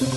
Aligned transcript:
नमस्कार। 0.00 0.12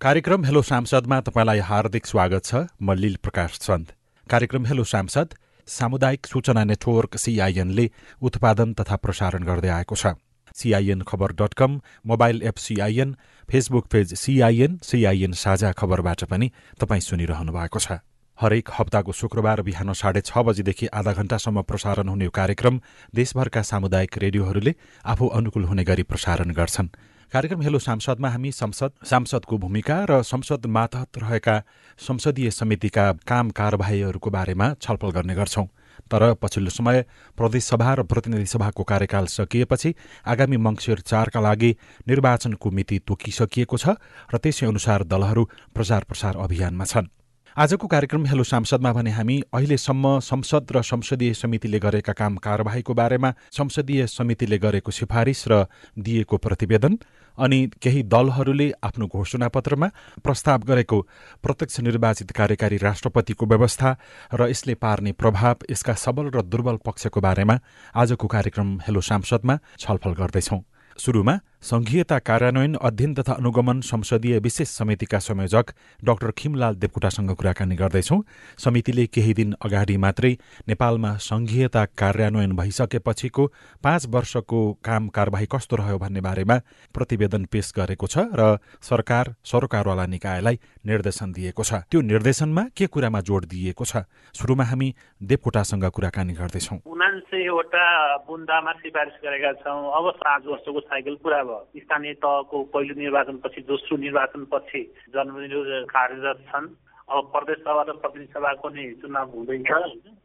कार्यक्रम 0.00 0.44
हेलो 0.44 0.62
सांसदमा 0.62 1.20
तपाईँलाई 1.20 1.58
हार्दिक 1.58 2.06
स्वागत 2.06 2.44
छ। 2.44 2.54
म 2.82 2.92
लील 2.92 3.16
प्रकाश 3.22 3.58
चन्द 3.58 3.86
कार्यक्रम 4.30 4.66
हेलो 4.66 4.84
सांसद 4.84 5.26
सामुदायिक 5.70 6.26
सूचना 6.26 6.64
नेटवर्क 6.64 7.16
सीआईएनले 7.16 7.86
उत्पादन 8.22 8.72
तथा 8.74 8.96
प्रसारण 8.96 9.42
गर्दै 9.44 9.68
आएको 9.70 9.96
छ। 9.96 10.18
CIN 10.50 11.02
Khabar 11.06 11.32
dot 11.38 11.54
com 11.54 11.80
mobile 12.06 12.42
app 12.42 12.56
CIN 12.58 13.14
Facebook 13.48 13.86
page 13.86 14.14
CIN 14.16 14.78
CIN 14.82 15.32
साझा 15.38 15.70
खबरबाट 15.72 16.24
पनि 16.26 16.50
तपाईँ 16.80 17.00
सुनिरहनु 17.00 17.52
भएको 17.52 17.78
छ। 17.78 18.02
हरेक 18.38 18.68
हप्ताको 18.72 19.12
शुक्रबार 19.12 19.62
बिहान 19.62 19.92
साढे 19.92 20.20
छ 20.20 20.38
बजीदेखि 20.40 20.86
आधा 20.90 21.12
घण्टासम्म 21.12 21.62
प्रसारण 21.62 22.08
हुने 22.08 22.24
यो 22.24 22.30
कार्यक्रम 22.32 22.80
देशभरका 23.14 23.62
सामुदायिक 23.62 24.18
रेडियोहरूले 24.18 24.74
आफू 25.06 25.26
अनुकूल 25.28 25.64
हुने 25.64 25.84
गरी 25.84 26.02
प्रसारण 26.02 26.50
गर्छन्। 26.50 26.88
कार्यक्रम 27.32 27.60
हेलो 27.62 27.78
सांसदमा 27.78 28.28
हामी 28.28 28.50
संसद 28.52 28.92
सांसदको 29.06 29.56
भूमिका 29.56 29.96
र 30.10 30.22
संसद 30.26 30.66
मातहत 30.66 31.18
रहेका 31.18 31.54
संसदीय 31.98 32.50
समितिका 32.50 33.04
काम 33.22 33.50
कारवाहीहरूको 33.54 34.30
बारेमा 34.30 34.66
छलफल 34.82 35.10
गर्ने 35.14 35.34
गर्छौं। 35.34 35.64
तर 36.10 36.22
पछिल्लो 36.42 36.70
समय 36.70 37.04
प्रदेशसभा 37.38 37.94
र 37.94 38.02
प्रतिनिधि 38.02 38.46
सभाको 38.46 38.82
कार्यकाल 38.82 39.26
सकिएपछि 39.30 39.94
आगामी 40.26 40.56
मङ्सिर 40.58 41.06
चारका 41.06 41.40
लागि 41.40 41.70
निर्वाचनको 42.08 42.70
मिति 42.70 42.98
तोकिसकिएको 43.06 43.76
छ 43.78 43.94
र 44.34 44.42
त्यसै 44.42 44.66
अनुसार 44.66 45.06
दलहरू 45.06 45.44
प्रचार 45.70 46.10
प्रसार 46.10 46.34
अभियानमा 46.36 46.84
छन्। 46.84 47.14
आजको 47.56 47.86
कार्यक्रम 47.86 48.26
हेलो 48.26 48.42
सांसदमा 48.44 48.92
भने 48.92 49.10
हामी 49.10 49.40
अहिलेसम्म 49.54 50.18
संसद 50.20 50.66
र 50.70 50.82
संसदीय 50.82 51.32
समितिले 51.34 51.78
गरेका 51.78 52.12
काम 52.12 52.36
कारवाहीको 52.36 52.94
बारेमा 52.94 53.32
संसदीय 53.50 54.06
समितिले 54.06 54.58
गरेको 54.58 54.90
सिफारिस 54.90 55.42
र 55.48 55.66
दिएको 55.98 56.36
प्रतिवेदन 56.38 56.98
अनि 57.38 57.58
केही 57.82 58.02
दलहरूले 58.06 58.70
आफ्नो 58.80 59.06
घोषणापत्रमा 59.08 59.88
प्रस्ताव 60.22 60.60
गरेको 60.62 61.00
प्रत्यक्ष 61.42 61.80
निर्वाचित 61.80 62.30
कार्यकारी 62.30 62.76
राष्ट्रपतिको 62.78 63.46
व्यवस्था 63.46 63.96
र 64.32 64.48
यसले 64.48 64.74
पार्ने 64.78 65.12
प्रभाव 65.12 65.66
यसका 65.70 65.94
सबल 65.98 66.30
र 66.30 66.42
दुर्बल 66.46 66.78
पक्षको 66.86 67.20
बारेमा 67.20 67.58
आजको 67.94 68.26
कार्यक्रम 68.28 68.78
हेलो 68.86 69.00
सांसदमा 69.02 69.58
छलफल 69.78 70.14
गर्दैछौं। 70.14 70.60
सुरुमा 70.98 71.34
संघीयता 71.62 72.18
कार्यान्वयन 72.18 72.74
अध्ययन 72.80 73.12
तथा 73.14 73.32
अनुगमन 73.32 73.80
संसदीय 73.84 74.38
विशेष 74.38 74.68
समितिका 74.70 75.18
संयोजक 75.18 75.70
डाक्टर 76.02 76.30
खिमलाल 76.32 76.74
देवकोटासँग 76.74 77.30
कुराकानी 77.36 77.76
गर्दैछौ। 77.76 78.16
समितिले 78.58 79.04
केही 79.06 79.34
दिन 79.34 79.52
अगाडि 79.60 79.96
मात्रै 79.96 80.32
नेपालमा 80.68 81.12
संघीयता 81.20 81.84
कार्यान्वयन 82.00 82.56
भइसकेपछिको 82.56 83.46
पाँच 83.84 84.06
वर्षको 84.08 84.60
काम 84.80 85.08
कारवाही 85.12 85.46
कस्तो 85.52 85.76
रह्यो 85.76 85.98
भन्ने 85.98 86.20
बारेमा 86.20 86.56
प्रतिवेदन 86.96 87.44
पेश 87.52 87.72
गरेको 87.76 88.06
छ 88.08 88.24
र 88.32 88.56
सरकार 88.80 89.34
सरोकारवाला 89.44 90.06
निकायलाई 90.06 90.56
निर्देशन 90.88 91.32
दिएको 91.32 91.62
छ। 91.62 91.84
त्यो 91.92 92.00
निर्देशनमा 92.00 92.64
के 92.72 92.86
कुरामा 92.88 93.20
जोड 93.20 93.44
दिइएको 93.52 93.84
छ? 93.84 94.08
सुरुमा 94.32 94.64
हामी 94.64 94.88
देवकोटासँग 95.20 95.84
कुराकानी 95.92 96.32
गर्दैछौ। 96.40 96.80
उनान्सयवटा 96.88 97.84
बुन्दामा 98.24 98.72
सिफारिस 98.80 99.16
गरेका 99.20 99.52
छौँ। 99.60 99.78
अब 99.92 100.04
वर्षको 100.48 100.80
साइकल 100.80 101.16
पुरा 101.20 101.42
स्थानीय 101.76 102.14
तहको 102.20 102.62
पहिलो 102.74 102.94
निर्वाचनपछि 103.00 103.60
दोस्रो 103.62 103.96
निर्वाचनपछि 103.96 104.80
जनप्रतिनिधि 105.14 105.84
कार्यरत 105.90 106.46
छन्। 106.48 106.68
अब 107.10 107.26
प्रदेश 107.34 107.58
सभा 107.58 107.82
र 107.82 107.92
प्रतिनिधि 107.98 108.32
सभाको 108.32 108.68
नि 108.70 108.82
चुनाव 109.02 109.30
हुँदैछ। 109.34 109.70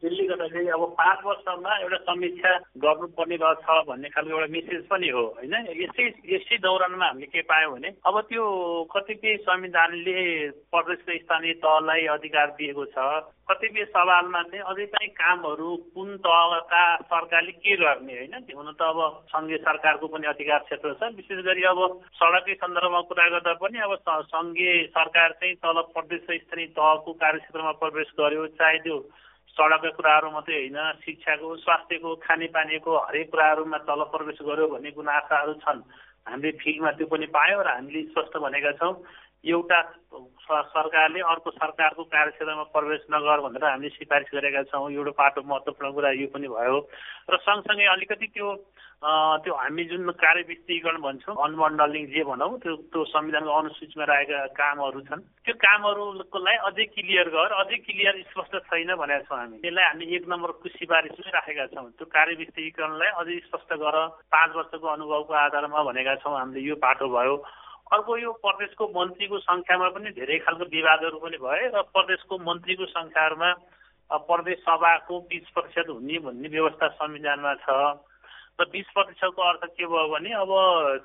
त्यसले 0.00 0.24
गर्दाखेरि 0.26 0.68
अब 0.70 0.82
पाँच 0.94 1.18
वर्षमा 1.26 1.72
एउटा 1.82 1.98
समीक्षा 2.06 2.52
गर्नुपर्ने 2.78 3.36
रहेछ 3.42 3.66
भन्ने 3.88 4.08
खालको 4.14 4.30
एउटा 4.30 4.52
मेसेज 4.54 4.86
पनि 4.86 5.08
हो 5.10 5.24
होइन? 5.34 5.54
यसै 5.82 6.04
यसै 6.30 6.56
दौरानमा 6.62 7.06
हामीले 7.06 7.26
के 7.26 7.42
पायौँ 7.42 7.72
भने 7.74 7.90
अब 8.06 8.20
त्यो 8.30 8.44
कतिपय 8.94 9.36
संविधानले 9.42 10.18
प्रदेश 10.70 10.98
र 11.08 11.18
स्थानीय 11.26 11.54
तहलाई 11.58 12.06
अधिकार 12.06 12.46
दिएको 12.54 12.84
छ। 12.94 13.34
कतिपय 13.48 13.84
सवालमा 13.94 14.42
चाहिँ 14.42 14.64
अझै 14.70 14.84
पनि 14.92 15.06
कामहरू 15.18 15.68
कुन 15.94 16.16
तहका 16.18 16.82
सरकारले 17.06 17.52
के 17.62 17.76
गर्ने 17.78 18.14
होइन? 18.18 18.34
हुन 18.50 18.70
त 18.74 18.82
अब 18.82 18.98
सङ्घीय 19.30 19.58
सरकारको 19.62 20.06
पनि 20.10 20.26
अधिकार 20.26 20.60
क्षेत्र 20.66 20.92
छ। 20.98 21.14
विशेष 21.14 21.44
गरी 21.46 21.62
अब 21.70 21.78
सडकै 22.18 22.54
सन्दर्भमा 22.58 23.00
कुरा 23.06 23.26
गर्दा 23.34 23.52
पनि 23.62 23.78
अब 23.86 23.92
सङ्घीय 24.34 24.72
सरकार 24.90 25.30
चाहिँ 25.38 25.54
तल 25.62 25.78
प्रदेश 25.94 26.26
स्थानीय 26.42 26.66
तहको 26.74 27.12
कार्यक्षेत्रमा 27.22 27.72
प्रवेश 27.82 28.10
गर्यो। 28.18 28.46
चाहे 28.58 28.78
त्यो 28.82 28.98
सडकका 29.56 29.90
कुराहरू 29.94 30.30
मात्रै 30.30 30.56
होइन 30.56 30.78
शिक्षाको 31.06 31.48
स्वास्थ्यको 31.62 32.14
खानेपानीको 32.26 32.90
हरेक 33.06 33.30
कुराहरूमा 33.30 33.78
तल 33.86 34.02
प्रवेश 34.10 34.42
गर्यो 34.42 34.66
भन्ने 34.74 34.90
गुनासाहरू 34.98 35.54
छन्। 35.62 35.86
हामीले 36.26 36.50
फिल्डमा 36.60 36.90
त्यो 36.98 37.06
पनि 37.06 37.26
पायौँ 37.30 37.62
र 37.62 37.68
हामीले 37.78 38.02
स्पष्ट 38.10 38.34
भनेका 38.42 38.72
छौँ। 38.82 38.92
एउटा 39.46 39.80
सरकारले 40.46 41.20
अर्को 41.20 41.50
सरकारको 41.50 42.02
कार्यक्षेत्रमा 42.04 42.62
प्रवेश 42.74 43.02
नगर 43.10 43.40
भनेर 43.46 43.64
हामीले 43.64 43.88
सिफारिस 43.98 44.30
गरेका 44.34 44.62
छौँ। 44.70 44.90
एउटा 44.90 45.12
पाटो 45.18 45.42
महत्त्वपूर्ण 45.42 45.92
कुरा 45.92 46.10
यो 46.22 46.26
पनि 46.34 46.48
भयो। 46.48 46.78
र 47.30 47.36
सँगसँगै 47.46 47.86
अलिकति 47.94 48.26
त्यो 48.34 48.48
त्यो 49.44 49.54
हामी 49.54 49.84
जुन 49.84 50.10
कार्य 50.16 50.42
भन्छौँ 51.04 51.34
अनमन्डलिङ 51.36 52.04
जे 52.14 52.22
भनौँ 52.24 52.58
त्यो 52.64 52.74
त्यो 52.88 53.04
संविधानको 53.12 53.52
अनुसूचीमा 53.52 54.04
राखेका 54.08 54.46
कामहरू 54.56 55.00
छन्। 55.04 55.20
त्यो 55.44 55.54
कामहरूकोलाई 55.54 56.56
अझै 56.66 56.84
क्लियर 56.94 57.28
गर 57.28 57.52
अझै 57.60 57.76
क्लियर 57.84 58.14
स्पष्ट 58.30 58.54
छैन 58.70 58.94
भनेका 58.96 59.26
छौँ 59.28 59.38
हामी। 59.38 59.58
त्यसलाई 59.60 59.84
हामी 59.84 60.04
एक 60.16 60.24
नम्बरको 60.26 60.68
सिफारिस 60.80 61.12
पनि 61.12 61.30
राखेका 61.36 61.66
छौँ। 61.76 61.90
त्यो 61.92 62.06
कार्य 62.08 62.34
विस्तृतीकरणलाई 62.40 63.10
अझै 63.20 63.38
स्पष्ट 63.46 63.70
गर। 63.84 63.96
पाँच 64.32 64.50
वर्षको 64.56 64.86
अनुभवको 64.88 65.32
आधारमा 65.44 65.82
भनेका 65.90 66.14
छौँ 66.24 66.38
हामीले 66.38 66.64
यो 66.64 66.74
पाटो 66.80 67.06
भयो। 67.12 67.36
अर्को 67.92 68.16
यो 68.16 68.32
प्रदेशको 68.42 68.86
मन्त्रीको 68.94 69.38
सङ्ख्यामा 69.38 69.88
पनि 69.88 70.10
धेरै 70.10 70.38
खालको 70.38 70.64
विवादहरू 70.70 71.18
पनि 71.18 71.38
भए 71.38 71.66
र 71.70 71.82
प्रदेशको 71.94 72.38
मन्त्रीको 72.42 72.86
सङ्ख्याहरूमा 72.86 73.50
प्रदेश 74.26 74.58
सभाको 74.58 75.20
बिस 75.30 75.50
प्रतिशत 75.54 75.88
हुने 75.90 76.18
भन्ने 76.18 76.48
व्यवस्था 76.48 76.88
संविधानमा 76.98 77.54
छ। 77.62 77.76
र 78.56 78.64
बिस 78.72 78.86
प्रतिशतको 78.88 79.42
अर्थ 79.42 79.64
के 79.76 79.84
भयो 79.84 80.08
भने 80.08 80.30
अब 80.32 80.48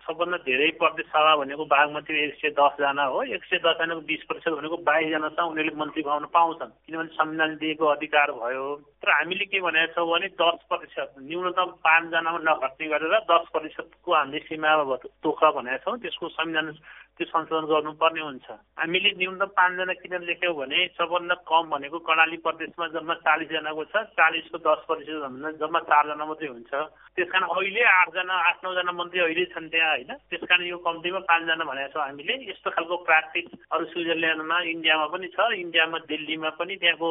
सबभन्दा 0.08 0.38
धेरै 0.48 0.68
प्रदेश 0.80 1.06
सभा 1.06 1.36
भनेको 1.36 1.66
बागमती 1.68 2.16
एक 2.24 2.36
सय 2.40 2.50
दसजना 2.56 3.04
हो। 3.04 3.24
एक 3.28 3.44
सय 3.44 3.60
दसजनाको 3.60 4.02
बिस 4.08 4.24
प्रतिशत 4.24 4.56
भनेको 4.56 4.78
बाइसजना 4.88 5.30
छ 5.36 5.40
उनीहरूले 5.52 5.76
मन्त्री 5.76 6.04
पाउन 6.08 6.26
पाउँछन्। 6.32 6.72
किनभने 6.88 7.12
संविधान 7.12 7.56
दिएको 7.60 7.86
अधिकार 7.92 8.32
भयो। 8.40 8.64
तर 9.04 9.12
हामीले 9.12 9.46
के 9.52 9.60
भनेका 9.60 9.92
छौँ 9.92 10.08
भने 10.08 10.28
दस 10.40 10.64
प्रतिशत 10.72 11.10
न्यूनतम 11.20 11.70
पाँचजनामा 11.84 12.40
नघट्ने 12.48 12.88
गरेर 12.88 13.20
दस 13.28 13.44
प्रतिशतको 13.52 14.10
हामीले 14.16 14.40
सीमा 14.48 14.72
तोक 15.20 15.44
भनेका 15.44 15.78
छौँ। 15.84 16.00
त्यसको 16.00 16.28
संविधान 16.32 16.72
त्यो 17.18 17.26
संशोधन 17.28 17.66
गर्नुपर्ने 17.70 18.22
हुन्छ। 18.22 18.48
हामीले 18.80 19.10
न्यूनतम 19.20 19.50
पाँचजना 19.58 19.94
किन 20.02 20.14
लेख्यौँ 20.26 20.56
भने 20.56 20.80
सबभन्दा 20.98 21.36
कम 21.44 21.64
भनेको 21.70 21.98
कर्णाली 22.08 22.38
प्रदेशमा 22.46 22.88
जम्मा 22.96 23.14
चालिसजनाको 23.26 23.84
छ 23.92 23.96
चालिसको 24.18 24.58
दस 24.64 24.80
प्रतिशत 24.88 25.20
भन्दा 25.22 25.52
जम्मा 25.62 25.80
चारजना 25.92 26.26
मात्रै 26.26 26.50
हुन्छ। 26.50 26.72
त्यस 27.16 27.30
कारण 27.32 27.48
अहिले 27.52 27.84
आठजना 27.84 28.34
आठ 28.48 28.58
नौजना 28.64 28.92
मन्त्री 28.92 29.20
अहिले 29.22 29.46
छन् 29.54 29.70
त्यहाँ 29.70 29.92
होइन? 29.92 30.12
त्यस 30.32 30.44
कारण 30.50 30.66
यो 30.66 30.78
कम्तीमा 30.88 31.20
पाँचजना 31.30 31.64
भनेको 31.68 31.92
छौँ 31.94 32.04
हामीले। 32.08 32.34
यस्तो 32.50 32.70
खालको 32.72 32.96
प्र्याक्टिस 33.06 33.46
अरू 33.70 33.86
स्विजरल्यान्डमा 33.92 34.58
इन्डियामा 34.74 35.06
पनि 35.14 35.28
छ। 35.36 35.40
इन्डियामा 35.62 35.98
दिल्लीमा 36.08 36.50
पनि 36.58 36.76
त्यहाँको 36.80 37.10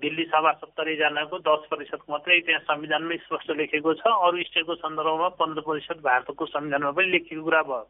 दिल्ली 0.00 0.24
सभा 0.32 0.50
सत्तरीजनाको 0.64 1.38
दस 1.44 1.62
प्रतिशत 1.68 2.08
मात्रै 2.08 2.40
त्यहाँ 2.40 2.60
संविधानमै 2.64 3.16
स्पष्ट 3.26 3.50
लेखेको 3.52 3.92
छ। 4.00 4.02
अरू 4.06 4.42
स्टेटको 4.48 4.74
सन्दर्भमा 4.80 5.28
पन्ध्र 5.36 5.60
प्रतिशत 5.60 5.98
भारतको 6.00 6.44
संविधानमा 6.46 6.90
पनि 6.96 7.10
लेखेको 7.12 7.42
कुरा 7.44 7.62
भयो। 7.68 7.84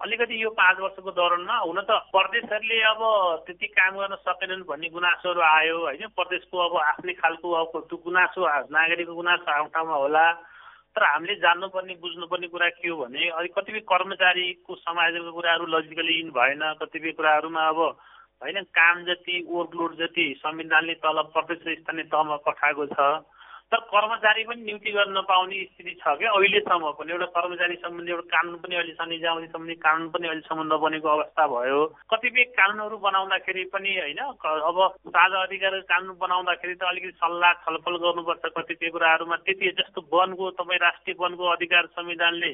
अलिकति 0.00 0.42
यो 0.42 0.50
पाँच 0.54 0.76
वर्षको 0.78 1.10
दौरानमा 1.10 1.54
हुन 1.58 1.80
त 1.82 1.90
प्रदेशहरूले 2.14 2.78
अब 2.86 3.00
त्यति 3.46 3.66
काम 3.66 3.96
गर्न 3.98 4.14
सकेनन् 4.22 4.62
भन्ने 4.62 4.88
गुनासोहरू 4.94 5.40
आयो 5.42 5.76
होइन? 5.78 6.06
प्रदेशको 6.14 6.56
अब 6.58 6.76
आफ्नै 6.82 7.12
खालको 7.18 7.48
अब 7.60 7.72
त्यो 7.90 7.96
गुनासो 8.06 8.40
नागरिकको 8.70 9.14
गुनासो 9.14 9.50
आफ्नो 9.50 9.70
ठाउँमा 9.74 9.96
होला। 9.98 10.24
तर 10.94 11.02
हामीले 11.04 11.34
जान्नुपर्ने 11.42 11.94
बुझ्नुपर्ने 11.98 12.46
कुरा 12.48 12.68
के 12.78 12.88
हो 12.88 12.96
भने 12.96 13.28
अलिक 13.38 13.52
कतिपय 13.58 13.80
कर्मचारीको 13.90 14.74
समायोजनको 14.76 15.32
कुराहरू 15.34 15.66
लजिकली 15.66 16.14
इन 16.20 16.30
भएन 16.30 16.62
कतिपय 16.78 17.12
कुराहरूमा 17.18 17.62
अब 17.68 17.80
होइन? 18.42 18.62
काम 18.70 19.02
जति 19.04 19.34
वर्कलोड 19.50 19.98
जति 19.98 20.26
संविधानले 20.38 20.94
तल 21.02 21.22
प्रदेश 21.34 21.58
स्थानीय 21.82 22.06
तहमा 22.06 22.36
पठाएको 22.46 22.86
छ। 22.94 22.98
तर 23.72 23.80
कर्मचारी 23.88 24.44
पनि 24.48 24.62
नियुक्ति 24.64 24.90
गर्न 24.92 25.12
नपाउने 25.12 25.56
स्थिति 25.64 25.92
छ 26.00 26.16
क्या 26.18 26.30
अहिलेसम्म 26.32 26.90
पनि। 26.98 27.12
एउटा 27.12 27.26
कर्मचारी 27.36 27.74
सम्बन्धी 27.84 28.12
एउटा 28.12 28.28
कानुन 28.32 28.56
पनि 28.64 28.74
अहिलेसम्म 28.74 29.08
निजामती 29.12 29.46
सम्बन्धी 29.52 29.74
कानुन 29.84 30.08
पनि 30.08 30.28
अहिलेसम्म 30.28 30.62
नबनेको 30.72 31.08
अवस्था 31.08 31.46
भयो। 31.52 31.80
कतिपय 32.08 32.44
कानुनहरू 32.56 32.96
बनाउँदाखेरि 33.04 33.64
पनि 33.68 33.92
होइन 33.98 34.20
अब 34.24 34.78
साझा 35.12 35.42
अधिकार 35.42 35.78
कानुन 35.84 36.16
बनाउँदाखेरि 36.16 36.74
त 36.74 36.82
अलिकति 36.88 37.12
सल्लाह 37.20 37.52
छलफल 37.68 37.96
गर्नुपर्छ 38.00 38.44
कतिपय 38.56 38.88
कुराहरूमा। 38.88 39.36
त्यति 39.44 39.76
जस्तो 39.76 40.00
वनको 40.16 40.50
तपाईँ 40.56 40.80
राष्ट्रिय 40.80 41.20
वनको 41.20 41.52
अधिकार 41.52 41.92
संविधानले 41.92 42.52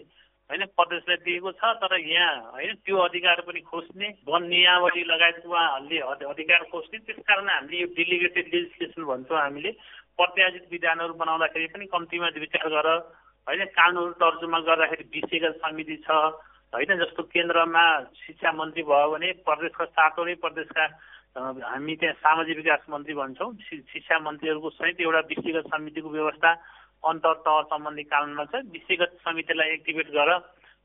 होइन 0.51 0.63
प्रदेशलाई 0.77 1.17
दिएको 1.25 1.51
छ 1.57 1.63
तर 1.81 1.93
यहाँ 1.97 2.53
होइन 2.53 2.75
त्यो 2.85 2.97
अधिकार 3.01 3.41
पनि 3.47 3.61
खोज्ने 3.71 4.09
वन 4.29 4.43
नियावली 4.45 5.03
लगायत 5.07 5.47
उहाँहरूले 5.47 6.27
अधिकार 6.27 6.67
खोज्ने 6.73 6.99
त्यस 7.07 7.23
कारण 7.23 7.49
हामीले 7.49 7.81
यो 7.81 7.87
डेलिगेटेड 7.97 8.47
लेजिस्लेसन 8.55 9.03
भन्छौँ 9.05 9.41
हामीले। 9.41 9.73
प्रत्याशित 10.19 10.65
विधानहरू 10.71 11.15
बनाउँदाखेरि 11.15 11.67
पनि 11.75 11.87
कम्तीमा 11.91 12.29
विचार 12.39 12.69
गर। 12.71 12.89
होइन 13.47 13.65
कानुनहरू 13.77 14.13
तर्जुमा 14.17 14.59
गर्दाखेरि 14.69 15.05
विषयगत 15.15 15.55
समिति 15.61 15.97
छ। 16.07 16.11
होइन 16.73 16.91
जस्तो 16.99 17.23
केन्द्रमा 17.31 17.85
शिक्षा 18.23 18.51
मन्त्री 18.53 18.83
भयो 18.83 19.11
भने 19.11 19.29
प्रदेशका 19.47 19.85
सातवटै 19.85 20.35
प्रदेशका 20.43 20.85
हामी 21.35 21.95
त्यहाँ 21.99 22.15
सामाजिक 22.15 22.57
विकास 22.57 22.83
मन्त्री 22.91 23.15
भन्छौँ। 23.15 23.51
शिक्षा 23.91 24.19
मन्त्रीहरूको 24.19 24.71
सहित 24.71 25.01
एउटा 25.01 25.21
विषयगत 25.31 25.67
समितिको 25.75 26.09
व्यवस्था 26.11 26.51
अन्तर 27.05 27.35
तह 27.47 27.61
सम्बन्धी 27.69 28.03
कानुनमा 28.07 28.45
छ। 28.51 28.63
विषयगत 28.71 29.19
समितिलाई 29.23 29.69
एक्टिभेट 29.77 30.09
गर 30.15 30.31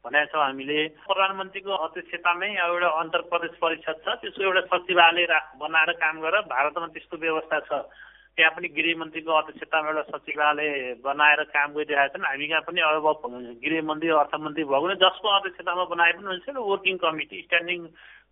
भनेका 0.06 0.26
छौँ 0.32 0.44
हामीले। 0.44 0.80
प्रधानमन्त्रीको 1.06 1.72
अध्यक्षतामै 1.86 2.50
एउटा 2.50 2.90
अन्तर 3.00 3.22
प्रदेश 3.30 3.54
परिषद 3.62 3.98
छ। 4.04 4.08
त्यसको 4.20 4.42
एउटा 4.44 4.62
सचिवालय 4.74 5.26
बनाएर 5.62 5.92
काम 6.02 6.16
गर। 6.22 6.36
भारतमा 6.50 6.88
त्यस्तो 6.94 7.18
व्यवस्था 7.18 7.60
छ। 7.70 7.72
त्यहाँ 8.40 8.56
पनि 8.56 8.68
गृहमन्त्रीको 8.72 9.32
अध्यक्षतामा 9.36 9.90
एउटा 9.92 10.04
सचिवालय 10.16 10.70
बनाएर 11.04 11.42
काम 11.52 11.70
गरिरहेका 11.76 12.08
छन्। 12.16 12.24
हामी 12.24 12.48
कहाँ 12.48 12.64
पनि 12.64 12.80
अब 12.88 13.08
गृहमन्त्री 13.60 14.10
अर्थमन्त्री 14.16 14.64
भएको 14.64 14.80
भने 14.80 14.96
जसको 15.04 15.28
अध्यक्षतामा 15.28 15.84
बनाए 15.92 16.12
पनि 16.16 16.28
हुन्छ 16.32 16.48
वर्किङ 16.56 16.96
कमिटी 17.04 17.38
स्ट्यान्डिङ 17.44 17.80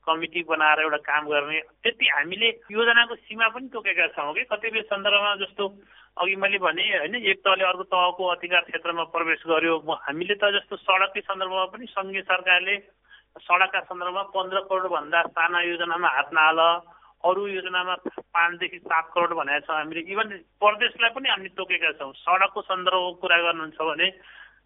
कमिटी 0.07 0.41
बनाएर 0.47 0.79
एउटा 0.87 0.99
काम 1.11 1.23
गर्ने। 1.27 1.59
त्यति 1.83 2.05
हामीले 2.07 2.47
योजनाको 2.71 3.15
सीमा 3.27 3.47
पनि 3.51 3.67
तोकेका 3.75 4.07
छौँ 4.15 4.31
कि। 4.31 4.43
कतिपय 4.47 4.81
सन्दर्भमा 4.87 5.35
जस्तो 5.43 5.63
अघि 6.23 6.35
मैले 6.39 6.57
भने 6.63 6.83
होइन 7.03 7.15
एक 7.27 7.39
तहले 7.43 7.63
अर्को 7.67 7.83
तहको 7.91 8.23
अधिकार 8.31 8.61
क्षेत्रमा 8.71 9.03
प्रवेश 9.11 9.43
गर्यो। 9.51 9.75
हामीले 10.07 10.35
त 10.39 10.55
जस्तो 10.55 10.75
सडककै 10.87 11.21
सन्दर्भमा 11.27 11.65
पनि 11.75 11.85
सङ्घीय 11.91 12.23
सरकारले 12.31 12.75
सडकका 13.43 13.79
सन्दर्भमा 13.91 14.23
पन्ध्र 14.31 14.57
करोडभन्दा 14.71 15.19
साना 15.35 15.59
योजनामा 15.67 16.09
हात 16.15 16.29
नहाल 16.31 16.59
अरू 17.23 17.47
योजनामा 17.47 17.95
पाँचदेखि 18.05 18.79
सात 18.79 19.05
करोड 19.13 19.31
भनेका 19.33 19.59
छौँ 19.65 19.77
हामीले 19.77 20.01
इभन 20.13 20.27
प्रदेशलाई 20.61 21.09
पनि 21.17 21.29
हामीले 21.29 21.49
तोकेका 21.57 21.91
छौँ। 21.97 22.13
सडकको 22.13 22.61
सन्दर्भको 22.61 23.11
कुरा 23.21 23.37
गर्नुहुन्छ 23.41 23.79
भने 23.81 24.07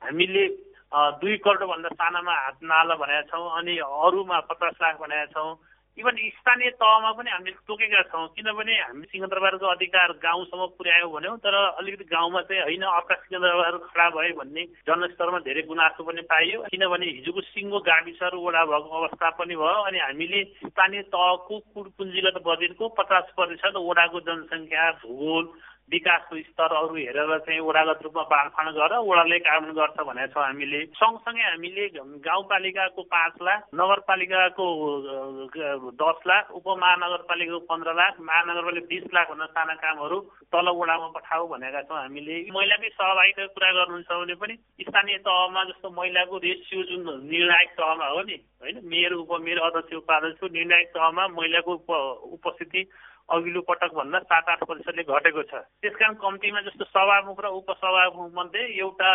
हामीले 0.03 0.43
दुई 0.91 1.35
करोडभन्दा 1.45 1.89
सानामा 1.95 2.33
हात 2.35 2.57
नाला 2.63 2.95
भनेका 2.99 3.21
छौँ 3.31 3.45
अनि 3.57 3.77
अरूमा 3.79 4.39
पचास 4.51 4.75
लाख 4.81 4.95
भनेका 4.99 5.25
छौँ। 5.31 5.51
इभन 5.97 6.15
स्थानीय 6.31 6.69
तहमा 6.79 7.11
पनि 7.11 7.29
हामीले 7.29 7.55
तोकेका 7.67 8.01
छौँ। 8.09 8.27
किनभने 8.31 8.75
हामी 8.79 9.05
सिंहदरबारको 9.11 9.65
अधिकार 9.67 10.11
गाउँसम्म 10.23 10.65
पुर्यायौँ 10.79 11.11
भन्यौँ 11.11 11.37
तर 11.43 11.55
अलिकति 11.77 12.05
गाउँमा 12.07 12.41
चाहिँ 12.47 12.61
होइन 12.63 12.83
अर्का 12.89 13.15
सिंहदरबार 13.21 13.77
खडा 13.85 14.09
भयो 14.09 14.35
भन्ने 14.39 14.63
जनस्तरमा 14.87 15.39
धेरै 15.43 15.61
गुनासो 15.67 16.03
पनि 16.03 16.21
पाइयो। 16.31 16.61
किनभने 16.71 17.05
हिजोको 17.11 17.41
सिङ्गो 17.43 17.79
गाविसहरू 17.83 18.39
वडा 18.39 18.63
भएको 18.71 18.89
अवस्था 18.97 19.29
पनि 19.35 19.55
भयो 19.55 19.81
अनि 19.83 19.99
हामीले 19.99 20.43
स्थानीय 20.63 21.01
तहको 21.11 21.59
कुल 21.59 21.87
पुँजीगत 21.97 22.39
बजेटको 22.47 22.87
पचास 22.95 23.35
प्रतिशत 23.35 23.75
वडाको 23.75 24.19
जनसङ्ख्या 24.21 24.91
भूगोल 25.03 25.45
विकासको 25.89 26.35
स्तरहरू 26.41 26.95
हेरेर 26.95 27.31
चाहिँ 27.37 27.59
वडागत 27.61 27.99
रूपमा 28.03 28.23
बाँडफाँड 28.31 28.69
गरेर 28.75 28.99
वडाले 29.03 29.39
काम 29.39 29.65
गर्छ 29.75 29.97
भनेको 30.01 30.33
छौँ 30.33 30.43
हामीले। 30.43 30.79
सँगसँगै 30.95 31.43
हामीले 31.43 31.87
गाउँपालिकाको 32.23 33.01
पाँच 33.11 33.33
लाख 33.41 33.59
नगरपालिकाको 33.75 34.65
दस 35.99 36.19
लाख 36.27 36.51
उपमहानगरपालिकाको 36.59 37.59
पन्ध्र 37.67 37.93
लाख 37.93 38.13
महानगरपालिका 38.21 38.87
बिस 38.87 39.05
लाखभन्दा 39.13 39.45
साना 39.51 39.75
कामहरू 39.83 40.19
तल 40.47 40.67
वडामा 40.71 41.07
पठाऊ 41.11 41.47
भनेका 41.51 41.81
छौँ 41.83 41.99
हामीले। 41.99 42.35
महिलाकै 42.55 42.89
सहभागिताको 42.91 43.53
कुरा 43.53 43.71
गर्नुहुन्छ 43.71 44.11
भने 44.11 44.35
पनि 44.39 44.55
स्थानीय 44.87 45.17
तहमा 45.27 45.63
जस्तो 45.69 45.87
महिलाको 45.91 46.37
रेसियो 46.47 46.83
जुन 46.87 47.03
निर्णायक 47.27 47.69
तहमा 47.75 48.07
हो 48.07 48.21
नि 48.31 48.37
होइन 48.63 48.79
मेयर 48.87 49.13
उपमेयर 49.19 49.59
अध्यक्ष 49.59 49.93
उपाध्यक्ष 49.99 50.51
निर्णायक 50.51 50.87
तहमा 50.95 51.27
महिलाको 51.35 51.73
उपस्थिति 52.39 52.81
अघिल्लो 53.31 53.61
पटक 53.69 53.93
भन्दा 53.95 54.19
सात 54.19 54.49
आठ 54.49 54.63
प्रतिशतले 54.63 55.03
घटेको 55.03 55.41
छ। 55.43 55.53
त्यस 55.81 55.95
कारण 55.99 56.13
कम्तीमा 56.19 56.61
जस्तो 56.67 56.85
सभामुख 56.91 57.39
र 57.39 57.47
उपसभामुख 57.61 58.29
मध्ये 58.35 58.61
एउटा 58.79 59.11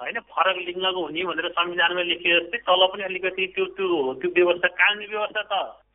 होइन 0.00 0.18
फरक 0.32 0.56
लिङ्गको 0.66 1.00
हुने 1.04 1.22
भनेर 1.30 1.48
संविधानमा 1.52 2.02
लेखियो 2.10 2.38
जस्तै 2.40 2.58
तल 2.66 2.82
पनि 2.92 3.02
अलिकति 3.08 3.46
त्यो 3.54 3.64
त्यो 3.76 3.88
त्यो 4.20 4.30
व्यवस्था 4.36 4.68
कानुनी 4.80 5.06
व्यवस्था 5.12 5.42
त 5.46 5.52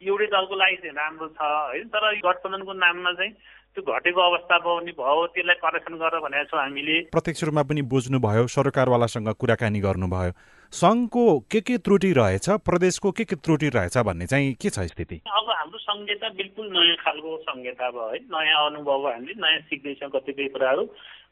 एउटै 0.08 0.28
दलको 0.34 0.56
लागि 0.56 0.76
चाहिँ 0.82 0.96
राम्रो 0.96 1.28
छ 1.36 1.42
होइन 1.42 1.88
तर 1.94 2.04
गठबन्धनको 2.28 2.74
नाममा 2.84 3.12
चाहिँ 3.20 3.32
त्यो 3.76 3.84
घटेको 3.94 4.22
अवस्था 4.22 4.58
पनि 4.66 4.92
भयो 5.02 5.26
त्यसलाई 5.34 5.58
करेक्सन 5.66 5.94
गरेर 5.98 6.22
भनेको 6.24 6.46
छौँ 6.52 6.62
हामीले। 6.62 6.96
प्रत्यक्ष 7.12 7.44
रूपमा 7.44 7.64
पनि 7.70 7.82
बुझ्नुभयो 7.92 8.48
सरकारवालासँग 8.56 9.30
कुराकानी 9.42 9.80
गर्नुभयो। 9.82 10.32
सङ्घको 10.72 11.40
के 11.40 11.62
के 11.62 11.78
त्रुटि 11.78 12.12
रहेछ 12.14 12.50
प्रदेशको 12.50 13.12
के 13.12 13.24
के 13.24 13.36
त्रुटि 13.36 13.70
रहेछ 13.70 13.98
भन्ने 13.98 14.26
चाहिँ 14.26 14.54
के 14.54 14.70
छ 14.70 14.80
स्थिति? 14.80 15.22
अब 15.28 15.46
हाम्रो 15.50 15.78
संहिता 15.78 16.30
बिल्कुल 16.30 16.68
नयाँ 16.72 16.96
खालको 16.96 17.38
संहिता 17.38 17.90
भयो 17.90 18.08
है। 18.08 18.20
नयाँ 18.20 18.70
अनुभव 18.70 19.08
हामीले 19.08 19.34
नयाँ 19.38 19.60
सिक्दैछौँ 19.60 20.10
कतिपय 20.10 20.48
कुराहरू 20.48 20.84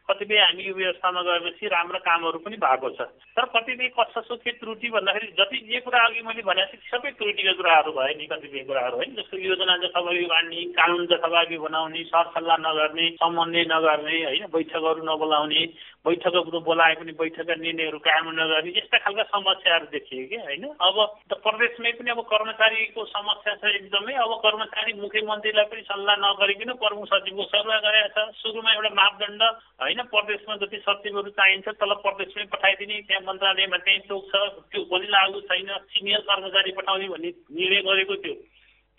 कतिपय 0.09 0.37
हामी 0.37 0.63
यो 0.63 0.73
व्यवस्थामा 0.75 1.21
गएपछि 1.21 1.67
राम्रो 1.67 1.99
कामहरू 1.99 2.39
पनि 2.39 2.57
भएको 2.57 2.89
छ। 2.93 3.09
तर 3.33 3.45
कतिपय 3.53 3.89
कसो 3.97 4.35
के 4.37 4.51
त्रुटि 4.61 4.89
भन्दाखेरि 4.89 5.27
जति 5.33 5.57
जे 5.65 5.79
कुरा 5.81 5.99
अघि 6.05 6.21
मैले 6.21 6.41
थिएँ 6.45 6.85
सबै 6.85 7.11
त्रुटिका 7.17 7.53
कुराहरू 7.57 7.91
भयो 7.91 8.13
नि 8.13 8.25
कतिपय 8.27 8.63
कुराहरू 8.69 8.95
होइन। 8.97 9.15
जस्तो 9.15 9.37
योजना 9.37 9.77
जथाभावी 9.81 10.25
बाँड्ने 10.25 10.61
कानुन 10.77 11.05
जथाभावी 11.09 11.57
बनाउने 11.57 12.03
सरसल्लाह 12.05 12.57
नगर्ने 12.61 13.09
समन्वय 13.17 13.65
नगर्ने 13.65 14.23
होइन 14.25 14.45
बैठकहरू 14.53 15.01
नबोलाउने 15.09 15.63
बैठकहरू 16.05 16.59
बोलाए 16.61 16.93
पनि 16.95 17.11
बैठकका 17.17 17.55
निर्णयहरू 17.57 17.99
कायम 18.05 18.29
नगर्ने 18.37 18.77
यस्ता 18.77 18.97
खालका 19.01 19.23
समस्याहरू 19.33 19.85
देखियो 19.89 20.27
कि 20.29 20.37
होइन। 20.45 20.65
अब 20.69 20.97
त 21.25 21.41
प्रदेशमै 21.41 21.91
पनि 21.97 22.09
अब 22.13 22.21
कर्मचारीको 22.29 23.05
समस्या 23.09 23.53
छ 23.57 23.73
एकदमै। 23.73 24.13
अब 24.21 24.31
कर्मचारी 24.45 24.93
मुख्यमन्त्रीलाई 25.01 25.65
पनि 25.65 25.81
सल्लाह 25.89 26.15
नगरिकन 26.21 26.71
प्रमुख 26.77 27.05
सचिवको 27.09 27.43
सल्लाह 27.49 27.79
गरेका 27.85 28.09
छ 28.13 28.37
सुरुमा 28.37 28.71
एउटा 28.73 28.91
मापदण्ड 29.01 29.41
होइन 29.81 29.94
होइन 29.95 30.07
प्रदेशमा 30.11 30.55
जति 30.55 30.77
सचिवहरू 30.77 31.29
चाहिन्छ 31.31 31.67
तल 31.79 31.93
प्रदेशमै 32.03 32.43
पठाइदिने 32.51 32.95
त्यहाँ 33.07 33.23
मन्त्रालयमा 33.23 33.77
त्यहीँ 33.77 33.99
चोक 34.07 34.23
छ 34.27 34.35
त्यो 34.67 34.83
पनि 34.91 35.07
लागु 35.07 35.39
छैन 35.47 35.69
सिनियर 35.87 36.19
कर्मचारी 36.19 36.71
पठाउने 36.71 37.07
भन्ने 37.07 37.29
निर्णय 37.55 37.81
गरेको 37.81 38.15
थियो। 38.19 38.35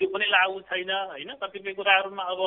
त्यो 0.00 0.08
पनि 0.08 0.24
लागु 0.26 0.60
छैन 0.60 0.90
होइन? 0.90 1.30
कतिपय 1.36 1.72
कुराहरूमा 1.72 2.24
अब 2.24 2.40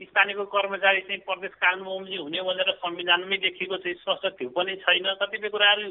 स्थानीयको 0.00 0.44
कर्मचारी 0.44 1.00
चाहिँ 1.00 1.20
प्रदेश 1.24 1.54
कानुन 1.56 2.04
हुने 2.20 2.40
भनेर 2.42 2.70
संविधानमै 2.76 3.36
देखिएको 3.38 3.76
छ 3.80 3.96
स्पष्ट 3.96 4.24
त्यो 4.36 4.48
पनि 4.52 4.76
छैन। 4.76 5.06
कतिपय 5.16 5.48
कुराहरू 5.48 5.88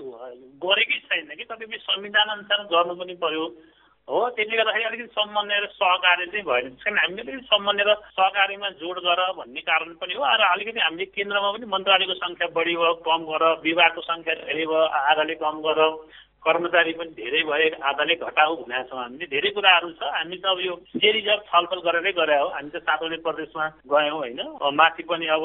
गरेकै 0.61 0.99
छैन 1.09 1.29
कि? 1.33 1.43
कतिपय 1.43 1.77
संविधान 1.89 2.27
अनुसार 2.29 2.59
गर्नु 2.69 2.93
पनि 3.01 3.15
पर्यो 3.17 3.45
हो 4.07 4.17
त्यसले 4.37 4.57
गर्दाखेरि 4.57 4.85
अलिकति 4.85 5.13
समन्वय 5.17 5.59
र 5.59 5.67
सहकार्य 5.75 6.25
चाहिँ 6.31 6.45
भएन। 6.45 6.65
त्यस 6.69 6.83
कारण 6.85 6.97
हामीले 6.97 7.21
अलिकति 7.21 7.47
समन्वय 7.49 7.85
र 7.89 7.93
सहकार्यमा 8.13 8.69
जोड 8.81 8.97
गर 9.01 9.21
भन्ने 9.37 9.61
कारण 9.69 9.93
पनि 9.97 10.13
हो 10.13 10.23
र 10.25 10.43
अलिकति 10.53 10.79
हामीले 10.85 11.05
केन्द्रमा 11.15 11.49
पनि 11.55 11.65
मन्त्रालयको 11.73 12.15
सङ्ख्या 12.21 12.47
बढी 12.53 12.75
भयो 12.77 12.93
कम 13.01 13.21
गर 13.31 13.43
विभागको 13.65 14.01
सङ्ख्या 14.05 14.33
धेरै 14.45 14.65
भयो 14.69 14.85
आधाले 15.09 15.35
कम 15.41 15.57
गर 15.65 15.81
कर्मचारी 16.45 16.91
पनि 16.93 17.11
धेरै 17.17 17.41
भए 17.49 17.69
आधाले 17.89 18.15
घटाउ 18.21 18.55
भनेका 18.61 18.81
छौँ 18.85 19.01
हामीले 19.01 19.25
धेरै 19.33 19.49
कुराहरू 19.57 19.89
छ। 19.97 20.01
हामी 20.13 20.37
त 20.37 20.45
अब 20.53 20.59
यो 20.61 20.73
सिरिजअप 20.93 21.41
छलफल 21.49 21.79
गरेरै 21.89 22.11
गरे 22.13 22.37
हो। 22.37 22.47
हामी 22.53 22.69
त 22.69 22.77
सातवटै 22.85 23.17
प्रदेशमा 23.25 23.65
गयौँ 23.89 24.17
होइन। 24.21 24.41
माथि 24.77 25.03
पनि 25.09 25.25
अब 25.33 25.43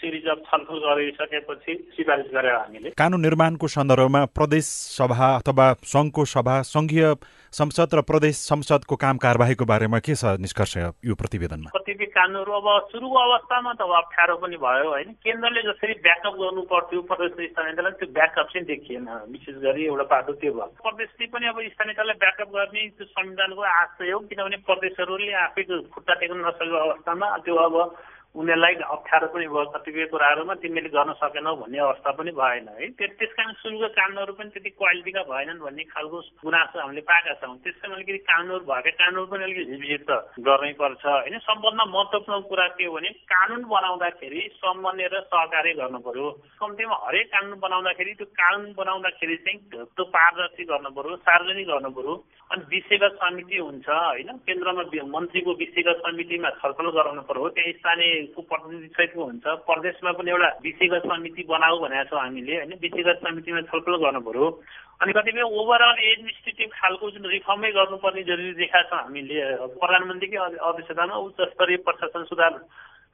सिरिजअप 0.00 0.38
छलफल 0.48 0.78
गरिसकेपछि 0.88 1.72
सिफारिस 1.92 2.32
गरे 2.32 2.50
हामीले। 2.56 2.88
कानुन 2.96 3.20
निर्माणको 3.20 3.68
सन्दर्भमा 3.76 4.24
प्रदेश 4.32 4.64
सभा 4.96 5.28
अथवा 5.44 5.66
सङ्घको 5.84 6.24
सभा 6.32 6.56
सङ्घीय 6.72 7.12
संसद 7.52 7.94
र 7.94 8.00
प्रदेश 8.04 8.36
संसदको 8.44 8.96
काम 8.96 9.16
कारवाहीको 9.18 9.64
बारेमा 9.64 9.98
के 10.04 10.14
छ 10.14 10.36
निष्कर्ष 10.36 10.76
यो 11.00 11.14
प्रतिवेदनमा? 11.16 11.70
कतिपय 11.72 12.06
कानुनहरू 12.12 12.52
अब 12.52 12.68
सुरुको 12.92 13.18
अवस्थामा 13.18 13.72
त 13.72 13.80
अप्ठ्यारो 13.80 14.36
पनि 14.36 14.56
भयो 14.60 14.88
होइन। 14.92 15.08
केन्द्रले 15.24 15.62
जसरी 15.64 15.94
ब्याकअप 16.04 16.34
गर्नु 16.36 16.62
पर्थ्यो 16.68 17.00
प्रदेश 17.08 17.32
स्थानीय 17.50 17.72
तहलाई 17.72 17.92
त्यो 17.96 18.12
ब्याकअप 18.12 18.46
चाहिँ 18.52 18.66
देखिएन। 18.68 19.08
विशेष 19.32 19.56
गरी 19.64 19.84
एउटा 19.88 20.04
पाटो 20.12 20.32
त्यो 20.44 20.52
भयो। 20.52 20.76
प्रदेशले 20.84 21.26
पनि 21.32 21.46
अब 21.48 21.58
स्थानीय 21.72 21.94
तहलाई 21.96 22.20
ब्याकअप 22.20 22.48
गर्ने 22.52 22.82
त्यो 23.00 23.06
संविधानको 23.16 23.62
आशय 23.64 24.10
हो 24.12 24.18
किनभने 24.28 24.56
प्रदेशहरूले 24.68 25.32
आफै 25.48 25.62
खुट्टा 25.88 26.14
टेक्न 26.20 26.38
नसकेको 26.44 26.76
अवस्थामा 26.84 27.26
त्यो 27.48 27.56
अब 27.64 27.74
उनीहरूलाई 28.34 28.74
अप्ठ्यारो 28.86 29.26
पनि 29.32 29.46
भयो 29.48 29.64
कतिपय 29.74 30.04
कुराहरूमा 30.12 30.54
तिमीले 30.62 30.88
गर्न 30.92 31.12
सकेनौ 31.16 31.54
भन्ने 31.58 31.78
अवस्था 31.80 32.10
पनि 32.12 32.30
भएन 32.36 32.68
है। 32.68 32.88
त्यस 32.94 33.32
कारण 33.34 33.52
सुरुको 33.58 33.88
कानुनहरू 33.98 34.32
पनि 34.38 34.50
त्यति 34.52 34.70
क्वालिटीका 34.78 35.22
भएनन् 35.32 35.58
भन्ने 35.58 35.84
खालको 35.88 36.18
गुनासो 36.44 36.78
हामीले 36.78 37.02
पाएका 37.08 37.32
छौँ। 37.40 37.56
त्यस 37.64 37.76
कारण 37.82 37.94
अलिकति 37.94 38.20
कानुनहरू 38.28 38.64
भएका 38.68 38.90
कानुन 39.00 39.26
पनि 39.26 39.42
अलिकति 39.44 39.64
रिभिजिट 39.72 40.02
त 40.06 40.10
गर्नै 40.38 40.72
पर्छ 40.76 41.04
होइन। 41.06 41.38
सबभन्दा 41.40 41.84
महत्त्वपूर्ण 41.88 42.40
कुरा 42.52 42.66
के 42.76 42.84
हो 42.84 42.92
भने 42.94 43.10
कानुन 43.32 43.62
बनाउँदाखेरि 43.64 44.40
समन्वय 44.60 45.08
र 45.08 45.20
सहकार्य 45.26 45.72
गर्नु 45.80 45.98
पर्यो। 46.06 46.26
कम्तीमा 46.60 46.96
हरेक 47.06 47.26
कानुन 47.32 47.58
बनाउँदाखेरि 47.58 48.12
त्यो 48.18 48.26
कानुन 48.38 48.72
बनाउँदाखेरि 48.76 49.36
चाहिँ 49.44 49.58
त्यो 49.72 50.04
पारदर्शी 50.14 50.64
गर्नु 50.68 50.90
पर्यो 50.94 51.16
सार्वजनिक 51.24 51.66
गर्नु 51.66 51.90
पर्यो। 51.96 52.14
अनि 52.50 52.62
विषयगत 52.70 53.12
समिति 53.18 53.56
हुन्छ 53.56 53.88
होइन। 53.88 54.30
केन्द्रमा 54.46 54.82
मन्त्रीको 55.16 55.52
विषयगत 55.58 55.96
समितिमा 56.06 56.50
छलफल 56.60 56.90
गराउनु 56.96 57.22
पर्यो। 57.28 57.48
त्यहाँ 57.56 57.96
स्थानीयको 58.18 58.42
प्रतिनिधि 58.42 58.88
सहितको 58.88 59.24
हुन्छ। 59.24 59.46
प्रदेशमा 59.62 60.12
पनि 60.12 60.30
एउटा 60.30 60.48
विषयगत 60.62 61.02
समिति 61.06 61.42
बनाऊ 61.48 61.78
भनेको 61.78 62.04
छौँ 62.10 62.20
हामीले 62.20 62.54
होइन? 62.56 62.72
विषयगत 62.76 63.18
समितिमा 63.22 63.60
छलफल 63.70 63.96
गर्नु 63.96 64.20
पर्यो 64.20 64.46
अनि 64.98 65.12
कतिपय 65.12 65.42
ओभरअल 65.42 65.98
एडमिनिस्ट्रेटिभ 66.02 66.70
खालको 66.74 67.10
जुन 67.10 67.24
रिफर्मै 67.28 67.70
गर्नुपर्ने 67.70 68.22
जरुरी 68.24 68.52
देखाएको 68.54 68.88
छ 68.88 68.98
हामीले 68.98 69.36
प्रधानमन्त्रीकै 69.78 70.38
अध्यक्षतामा 70.60 71.16
उच्च 71.16 71.38
स्तरीय 71.54 71.76
प्रशासन 71.86 72.24
सुधार 72.24 72.52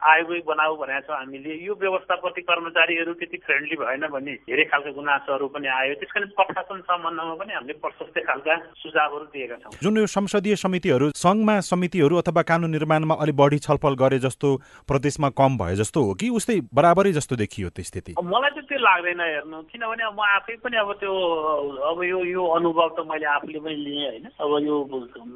आयोगै 0.01 0.39
बनाऊ 0.47 0.75
भनेको 0.75 1.01
छौँ 1.07 1.17
हामीले। 1.17 1.51
यो 1.65 1.73
व्यवस्थाप्रति 1.75 2.41
कर्मचारीहरू 2.41 3.13
त्यति 3.15 3.37
फ्रेन्डली 3.45 3.75
भएन 3.79 4.03
भन्ने 4.11 4.33
धेरै 4.45 4.63
खालको 4.71 4.91
गुनासोहरू 4.91 5.47
पनि 5.55 5.67
आयो। 5.67 5.93
त्यस 5.99 6.11
कारण 6.11 6.27
प्रशासन 6.35 6.79
सम्बन्धमा 6.89 7.35
पनि 7.39 7.53
हामीले 7.55 7.73
प्रशस्तै 7.79 8.21
खालका 8.27 8.55
सुझावहरू 8.75 9.25
दिएका 9.33 9.55
छौँ। 9.63 9.71
जुन 9.81 9.97
यो 9.97 10.05
संसदीय 10.05 10.55
समितिहरू 10.55 11.09
सङ्घमा 11.15 11.55
समितिहरू 11.71 12.15
अथवा 12.21 12.41
कानुन 12.43 12.71
निर्माणमा 12.75 13.15
अलिक 13.23 13.35
बढी 13.35 13.57
छलफल 13.65 13.93
गरे 13.95 14.19
जस्तो 14.19 14.49
प्रदेशमा 14.89 15.29
कम 15.39 15.57
भयो 15.57 15.75
जस्तो 15.81 16.03
हो 16.03 16.13
कि 16.19 16.29
उस्तै 16.37 16.59
बराबरै 16.75 17.11
जस्तो 17.17 17.35
देखियो 17.35 17.69
त्यो 17.71 17.83
स्थिति? 17.89 18.11
मलाई 18.19 18.51
चाहिँ 18.51 18.67
त्यो 18.67 18.79
लाग्दैन 18.79 19.21
हेर्नु। 19.21 19.57
किनभने 19.71 20.03
म 20.11 20.21
आफै 20.35 20.55
पनि 20.61 20.77
अब 20.77 20.91
त्यो 21.01 21.13
अब 21.89 22.03
यो 22.03 22.19
यो 22.29 22.43
अनुभव 22.59 22.89
त 22.93 23.07
मैले 23.09 23.25
आफूले 23.25 23.59
पनि 23.59 23.75
लिएँ 23.85 24.07
होइन। 24.11 24.25
अब 24.37 24.51
यो 24.67 24.75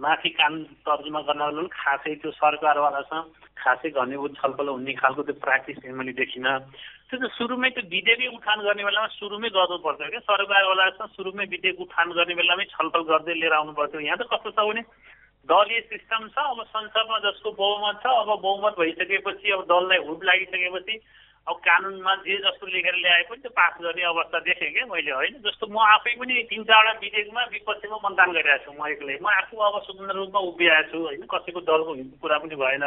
माथि 0.03 0.29
कानुन 0.37 0.63
तर्जुमा 0.85 1.21
गर्न 1.27 1.67
खासै 1.73 2.15
त्यो 2.21 2.31
सरकारवालासँग 2.37 3.25
खासै 3.59 3.89
घनीभूत 3.91 4.33
छलफल 4.39 4.67
हुने 4.69 4.93
खालको 5.01 5.21
त्यो 5.23 5.35
प्र्याक्टिस 5.43 5.77
मैले 5.99 6.13
देखिनँ। 6.15 6.57
त्यो 7.09 7.17
त 7.19 7.25
सुरुमै 7.37 7.69
त्यो 7.75 7.83
विधेयकै 7.91 8.27
उठान 8.37 8.59
गर्ने 8.65 8.83
बेलामा 8.87 9.07
सुरुमै 9.19 9.49
गर्नुपर्छ 9.49 9.99
क्या। 10.09 10.25
सरकारवालासँग 10.29 11.13
सुरुमै 11.17 11.45
विधेयक 11.53 11.79
उठान 11.81 12.07
गर्ने 12.17 12.33
बेलामै 12.39 12.65
छलफल 12.73 13.03
गर्दै 13.11 13.33
लिएर 13.39 13.53
आउनु 13.59 13.73
पर्थ्यो। 13.79 13.99
यहाँ 13.99 14.17
त 14.17 14.29
कस्तो 14.31 14.49
छ 14.55 14.59
भने 14.67 14.83
दलीय 15.49 15.79
सिस्टम 15.91 16.27
छ 16.29 16.37
अब 16.37 16.59
संसदमा 16.69 17.17
जसको 17.25 17.49
बहुमत 17.57 17.95
छ 18.03 18.05
अब 18.21 18.29
बहुमत 18.41 18.73
भइसकेपछि 18.79 19.51
अब 19.51 19.61
दललाई 19.71 19.99
हुट 20.05 20.23
लागिसकेपछि 20.23 20.95
अब 21.47 21.55
कानुनमा 21.65 22.13
जे 22.21 22.35
जस्तो 22.45 22.67
लेखेर 22.69 22.95
ल्याए 23.01 23.23
पनि 23.29 23.41
त्यो 23.41 23.51
पास 23.57 23.73
गर्ने 23.81 24.03
अवस्था 24.05 24.39
देखेँ 24.45 24.69
क्या 24.69 24.85
मैले 24.85 25.11
होइन? 25.11 25.33
जस्तो 25.41 25.65
म 25.65 25.81
आफै 25.81 26.13
पनि 26.19 26.43
तिन 26.51 26.61
चारवटा 26.69 26.99
विधेयकमा 27.01 27.41
विपक्षमा 27.55 27.97
मतदान 28.05 28.29
गरिरहेको 28.37 28.65
छु 28.65 28.77
म 28.77 28.85
एक्लै। 28.93 29.17
म 29.17 29.27
आफू 29.33 29.57
अब 29.57 29.75
स्वतन्त्र 29.81 30.15
रूपमा 30.19 30.39
उभिरहेको 30.49 30.91
छु 30.91 30.97
होइन? 30.99 31.21
कसैको 31.25 31.59
दलको 31.65 31.91
कुरा 32.21 32.37
पनि 32.37 32.55
भएन। 32.59 32.85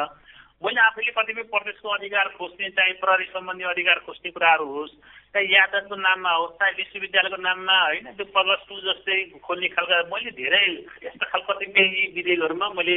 मैले 0.62 0.81
आफैले 0.81 1.12
कतिपय 1.12 1.42
प्रदेशको 1.49 1.88
अधिकार 1.90 2.28
खोज्ने 2.33 2.69
चाहे 2.71 2.92
प्रहरी 2.99 3.25
सम्बन्धी 3.26 3.64
अधिकार 3.66 3.99
खोज्ने 4.00 4.31
कुराहरू 4.31 4.66
होस् 4.66 4.95
चाहे 5.35 5.45
यातायातको 5.49 5.97
नाममा 5.99 6.31
होस् 6.33 6.54
चाहे 6.54 6.73
विश्वविद्यालयको 6.73 7.38
नाममा 7.40 7.76
होइन 7.83 8.07
त्यो 8.12 8.26
प्लस 8.33 8.62
टू 8.69 8.78
जस्तै 8.81 9.19
खोल्ने 9.42 9.69
खालका 9.71 9.99
मैले 10.09 10.31
धेरै 10.33 10.64
यस्ता 11.02 11.26
खालको 11.26 11.52
कतिपय 11.52 11.88
विधेयकहरूमा 12.14 12.69
मैले 12.73 12.97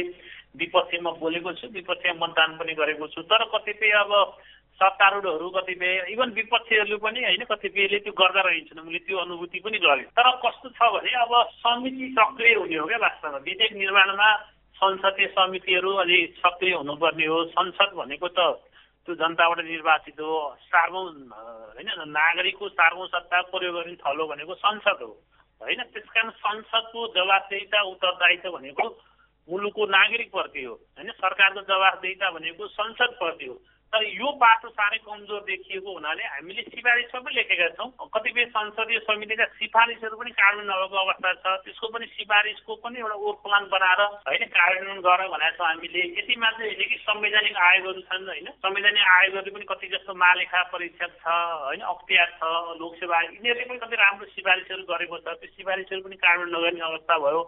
विपक्षमा 0.56 1.10
बोलेको 1.18 1.52
छु 1.54 1.66
विपक्षमा 1.72 2.20
मतदान 2.20 2.56
पनि 2.56 2.74
गरेको 2.76 3.08
छु 3.08 3.22
तर 3.26 3.44
कतिपय 3.50 3.98
अब 3.98 4.12
सत्तारूढहरू 4.80 5.48
कतिपय 5.50 5.92
इभन 6.08 6.30
विपक्षीहरू 6.32 6.98
पनि 7.00 7.20
होइन 7.24 7.44
कतिपयले 7.50 7.98
त्यो 8.00 8.12
गर्दा 8.14 8.42
रहन्छन् 8.42 8.84
मैले 8.84 9.00
त्यो 9.02 9.18
अनुभूति 9.18 9.58
पनि 9.60 9.78
गरेँ 9.80 10.10
तर 10.12 10.28
कस्तो 10.38 10.68
छ 10.70 10.90
भने 10.92 11.12
अब 11.18 11.32
समिति 11.58 12.14
सक्रिय 12.14 12.54
हुने 12.56 12.76
हो 12.76 12.86
क्या 12.86 12.98
वास्तवमा 13.00 13.38
विधेयक 13.44 13.72
निर्माणमा 13.76 14.28
संसदीय 14.76 15.26
समितिहरू 15.32 15.90
अलि 15.96 16.18
सक्रिय 16.38 16.74
हुनुपर्ने 16.74 17.26
हो। 17.26 17.44
संसद 17.52 17.90
भनेको 17.96 18.28
त 18.28 18.38
त्यो 19.08 19.14
जनताबाट 19.14 19.60
निर्वाचित 19.64 20.20
हो। 20.20 20.34
सार्वौँ 20.66 21.04
होइन 21.72 21.88
नागरिकको 22.10 22.68
सार्वौँ 22.68 23.06
सत्ता 23.06 23.40
प्रयोग 23.50 23.74
गर्ने 23.74 23.94
थलो 23.96 24.26
भनेको 24.26 24.54
संसद 24.54 24.98
हो। 25.02 25.12
होइन 25.60 25.82
त्यस 25.94 26.08
कारण 26.10 26.30
संसदको 26.30 27.00
जवाबदेहिता 27.14 27.80
उत्तरदायित्व 27.82 28.50
भनेको 28.50 28.86
मुलुकको 29.48 29.82
नागरिकप्रति 29.86 30.62
हो। 30.64 30.74
होइन 30.74 31.10
सरकारको 31.12 31.60
जवाबदेहिता 31.62 32.30
भनेको 32.30 32.66
संसदप्रति 32.66 33.46
हो। 33.46 33.56
तर 33.92 34.02
यो 34.04 34.28
बाटो 34.36 34.68
साह्रै 34.68 34.98
कमजोर 34.98 35.40
देखिएको 35.46 35.92
हुनाले 35.92 36.24
हामीले 36.26 36.62
सिफारिस 36.64 37.10
पनि 37.12 37.34
लेखेका 37.34 37.68
छौँ। 37.76 38.08
कतिपय 38.08 38.44
संसदीय 38.50 38.98
समितिका 39.06 39.44
सिफारिसहरू 39.56 40.16
पनि 40.16 40.30
कार्यान्वयन 40.36 40.70
नभएको 40.70 40.96
अवस्था 40.96 41.32
छ। 41.34 41.54
त्यसको 41.64 41.86
पनि 41.94 42.06
सिफारिसको 42.12 42.74
पनि 42.82 42.98
एउटा 42.98 43.16
ओर 43.16 43.34
प्लान 43.44 43.64
बनाएर 43.72 44.02
होइन 44.26 44.44
कार्यान्वयन 44.56 45.00
गर 45.00 45.22
भनेको 45.28 45.56
छौँ 45.56 45.66
हामीले 45.66 46.02
यति 46.18 46.34
मात्रै 46.36 46.66
होइन 46.66 46.88
कि 46.90 46.98
संवैधानिक 47.04 47.56
आयोगहरू 47.68 48.00
छन् 48.10 48.26
होइन। 48.26 48.48
संवैधानिक 48.58 49.06
आयोगहरू 49.14 49.54
पनि 49.54 49.70
कति 49.70 49.86
जस्तो 49.94 50.14
महालेखा 50.16 50.62
परीक्षक 50.74 51.16
छ 51.22 51.38
होइन 51.62 51.86
अख्तियार 51.94 52.28
छ 52.36 52.52
लोकसेवा 52.82 53.22
यिनीहरूले 53.22 53.70
पनि 53.70 53.78
कति 53.86 53.96
राम्रो 53.96 54.26
सिफारिसहरू 54.34 54.82
गरेको 54.92 55.16
छ। 55.18 55.38
त्यो 55.40 55.54
सिफारिसहरू 55.56 56.02
पनि 56.02 56.16
कार्यान्वयन 56.26 56.54
नगर्ने 56.56 56.86
अवस्था 56.90 57.18
भयो। 57.24 57.40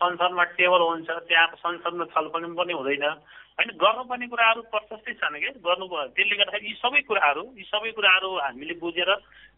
संसदमा 0.00 0.44
टेबल 0.58 0.82
हुन्छ 0.82 1.10
त्यहाँ 1.28 1.46
संसदमा 1.56 2.04
छलफल 2.14 2.44
पनि 2.54 2.72
हुँदैन। 2.72 3.04
होइन 3.54 3.70
गर्नुपर्ने 3.78 4.26
कुराहरू 4.26 4.60
प्रशस्तै 4.72 5.12
छन् 5.14 5.38
क्या 5.38 5.50
गर्नु 5.62 5.86
त्यसले 5.86 6.36
गर्दाखेरि 6.36 6.66
यी 6.66 6.74
सबै 6.74 7.00
कुराहरू 7.08 7.42
यी 7.54 7.64
सबै 7.64 7.90
कुराहरू 7.94 8.30
हामीले 8.38 8.74
बुझेर 8.82 9.10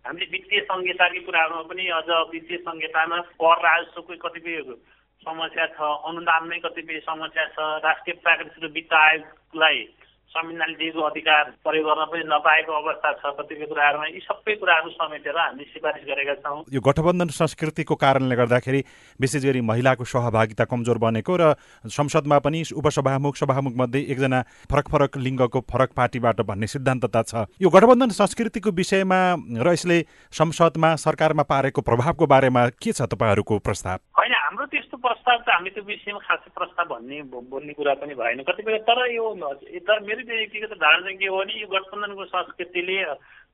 हामीले 0.05 0.27
वित्तीय 0.33 0.61
संहिताकै 0.69 1.21
कुराहरूमा 1.25 1.63
पनि 1.71 1.85
अझ 1.99 2.09
वित्तीय 2.33 2.59
संहितामा 2.61 3.19
कर 3.41 3.59
राजस्वको 3.65 4.13
कतिपय 4.25 4.61
समस्या 5.27 5.67
छ 5.75 5.79
अनुदानमै 6.07 6.59
कतिपय 6.61 7.01
समस्या 7.09 7.45
छ। 7.49 7.59
राष्ट्रिय 7.83 8.15
प्राकृतिक 8.23 8.71
वित्त 8.71 8.93
आयोगलाई 8.95 9.79
संविधानले 10.37 10.77
दिएको 10.77 11.01
अधिकार 11.03 11.45
प्रयोग 11.65 11.87
गर्न 11.89 12.05
पनि 12.13 12.23
नपाएको 12.29 12.73
अवस्था 12.77 13.13
छ 13.21 13.33
कतिपय 13.39 13.67
कुराहरूमा 13.67 14.07
यी 14.07 14.21
सबै 14.23 14.55
कुराहरू 14.61 14.91
समेटेर 14.93 15.39
हामी 15.39 15.65
सिफारिस 15.73 16.05
गरेका 16.07 16.35
छौँ। 16.45 16.59
यो 16.73 16.81
गठबन्धन 16.81 17.29
संस्कृतिको 17.33 17.95
कारणले 17.97 18.37
गर्दाखेरि 18.37 18.81
विशेष 19.21 19.45
गरी 19.45 19.61
महिलाको 19.65 20.05
सहभागिता 20.07 20.65
कमजोर 20.67 20.99
बनेको 20.99 21.37
र 21.37 21.45
संसदमा 21.91 22.39
पनि 22.45 22.63
उपसभामुख 22.77 23.37
सभामुख 23.37 23.75
मध्ये 23.77 24.01
एकजना 24.13 24.43
फरक 24.71 24.89
फरक 24.93 25.17
लिङ्गको 25.19 25.61
फरक 25.65 25.91
पार्टीबाट 25.97 26.41
भन्ने 26.43 26.67
सिद्धान्तता 26.67 27.23
छ। 27.23 27.47
यो 27.57 27.69
गठबन्धन 27.71 28.11
संस्कृतिको 28.13 28.71
विषयमा 28.73 29.21
र 29.63 29.73
यसले 29.73 29.99
संसदमा 30.33 30.95
सरकारमा 30.99 31.43
पारेको 31.49 31.81
प्रभावको 31.81 32.27
बारेमा 32.27 32.69
के 32.77 32.93
छ 32.93 33.09
तपाईँहरूको 33.09 33.59
प्रस्ताव? 33.61 33.99
होइन 34.27 34.35
हाम्रो 34.43 34.65
त्यस्तो 34.67 34.97
प्रस्ताव 34.99 35.39
त 35.39 35.49
हामी 35.55 35.71
त्यो 35.71 35.83
विषयमा 35.87 36.19
खासै 36.19 36.51
प्रस्ताव 36.51 36.87
भन्ने 36.91 37.23
बोल्ने 37.31 37.73
कुरा 37.79 37.95
पनि 38.03 38.15
भएन। 38.19 38.43
कतिपय 38.43 38.79
तर 38.83 38.99
यो 39.15 39.23
तर 39.87 39.99
मेरो 40.03 40.23
व्यक्तिगत 40.27 40.73
धारणा 40.83 41.11
के 41.15 41.27
हो 41.31 41.39
भने 41.39 41.55
यो 41.63 41.67
गठबन्धनको 41.71 42.25
संस्कृतिले 42.35 42.97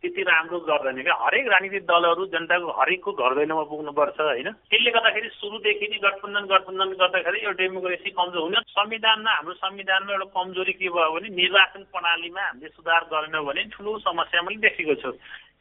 त्यति 0.00 0.22
राम्रो 0.24 0.58
गर्दैन। 0.64 1.02
क्या 1.04 1.14
हरेक 1.20 1.46
राजनीतिक 1.52 1.84
दलहरू 1.84 2.24
जनताको 2.32 2.68
हरेकको 2.80 3.10
घर 3.12 3.32
दैलोमा 3.36 3.64
पुग्नुपर्छ 3.68 4.18
होइन? 4.20 4.48
त्यसले 4.72 4.90
गर्दाखेरि 4.96 5.28
सुरुदेखि 5.36 5.86
नै 5.92 5.98
गठबन्धन 6.08 6.44
गठबन्धन 6.48 6.90
गर्दाखेरि 7.04 7.44
यो 7.44 7.52
डेमोक्रेसी 7.60 8.10
कमजोर 8.16 8.42
हुन 8.42 8.56
संविधानमा 8.72 9.30
हाम्रो 9.36 9.54
संविधानमा 9.60 10.12
एउटा 10.12 10.28
कमजोरी 10.32 10.72
के 10.72 10.88
भयो 10.88 11.12
भने 11.12 11.28
निर्वाचन 11.36 11.82
प्रणालीमा 11.92 12.42
हामीले 12.48 12.68
सुधार 12.72 13.02
गरेनौँ 13.12 13.44
भने 13.44 13.62
ठुलो 13.76 13.98
समस्या 14.08 14.42
मैले 14.42 14.64
देखेको 14.64 14.94
छु। 15.04 15.12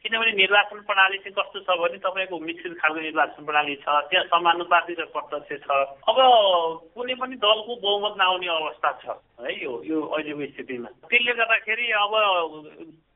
किनभने 0.02 0.32
निर्वाचन 0.34 0.78
प्रणाली 0.82 1.18
चाहिँ 1.22 1.34
कस्तो 1.38 1.58
छ 1.62 1.78
भने 1.78 1.98
तपाईँको 2.02 2.38
मिश्रित 2.42 2.74
खालको 2.74 3.00
निर्वाचन 3.00 3.44
प्रणाली 3.46 3.74
छ 3.86 3.86
त्यहाँ 4.10 4.26
समानुपातिक 4.34 4.98
र 4.98 5.04
प्रत्यक्ष 5.14 5.62
छ। 5.62 5.70
अब 6.10 6.18
कुनै 6.94 7.14
पनि 7.22 7.36
दलको 7.38 7.72
बहुमत 7.86 8.14
नआउने 8.18 8.48
अवस्था 8.50 8.90
छ 8.98 9.14
है 9.46 9.54
यो 9.62 9.72
यो 9.86 9.98
अहिलेको 10.02 10.46
स्थितिमा। 10.52 10.90
त्यसले 11.06 11.32
गर्दाखेरि 11.38 11.86
अब 12.02 12.12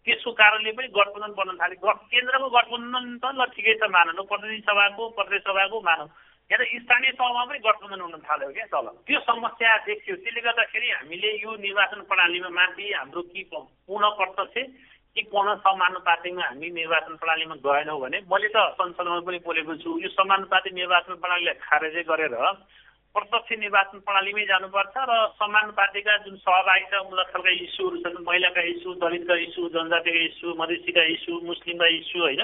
त्यसको 0.07 0.31
कारणले 0.31 0.71
पनि 0.78 0.88
गठबन्धन 0.95 1.33
बन्न 1.35 1.59
थाले। 1.59 1.75
केन्द्रको 1.83 2.49
गठबन्धन 2.55 3.05
त 3.19 3.25
ल 3.35 3.40
ठिकै 3.50 3.75
छ 3.83 3.90
मानौँ 3.90 4.25
प्रतिनिधि 4.31 4.62
सभाको 4.71 5.02
प्रदेश 5.19 5.43
सभाको 5.43 5.81
मानौँ 5.90 6.09
यहाँ 6.47 6.62
त 6.62 6.71
स्थानीय 6.87 7.12
तहमा 7.19 7.43
पनि 7.50 7.59
गठबन्धन 7.66 8.00
हुन 8.07 8.23
थाल्यो 8.23 8.55
क्या 8.55 8.71
तल। 8.71 8.87
त्यो 9.02 9.19
समस्या 9.26 9.76
देखियो। 9.90 10.14
त्यसले 10.23 10.40
गर्दाखेरि 10.47 10.88
हामीले 11.02 11.31
यो 11.43 11.50
निर्वाचन 11.66 12.00
प्रणालीमा 12.07 12.50
माथि 12.55 12.87
हाम्रो 12.95 13.23
के 13.35 13.43
पूर्ण 13.50 14.05
प्रत्यक्ष 14.23 14.95
कि 15.16 15.23
पूर्ण 15.26 15.54
समानुपातिकमा 15.58 16.44
हामी 16.44 16.68
निर्वाचन 16.70 17.14
प्रणालीमा 17.16 17.54
गएनौँ 17.62 18.00
भने 18.00 18.18
मैले 18.26 18.49
त 18.49 18.64
संसदमा 18.76 19.20
पनि 19.25 19.38
बोलेको 19.42 19.76
छु 19.80 19.99
यो 19.99 20.08
समानुपातिक 20.12 20.73
निर्वाचन 20.75 21.14
प्रणालीलाई 21.16 21.56
खारेजै 21.62 22.02
गरेर 22.04 22.37
प्रत्यक्ष 23.14 23.52
निर्वाचन 23.58 23.99
प्रणालीमै 24.04 24.44
जानुपर्छ 24.44 24.94
र 25.02 25.12
समानुपातिका 25.35 26.16
जुन 26.25 26.37
सहभागितामूलक 26.38 27.32
खालका 27.32 27.52
इस्युहरू 27.58 28.00
छन् 28.02 28.18
महिलाका 28.23 28.62
इस्यु 28.73 28.92
दलितका 29.00 29.37
इस्यु 29.42 29.68
जनजातिका 29.73 30.20
इस्यु 30.26 30.54
मधेसीका 30.54 31.04
इस्यु 31.14 31.40
मुस्लिमका 31.46 31.88
इस्यु 31.96 32.23
होइन 32.23 32.42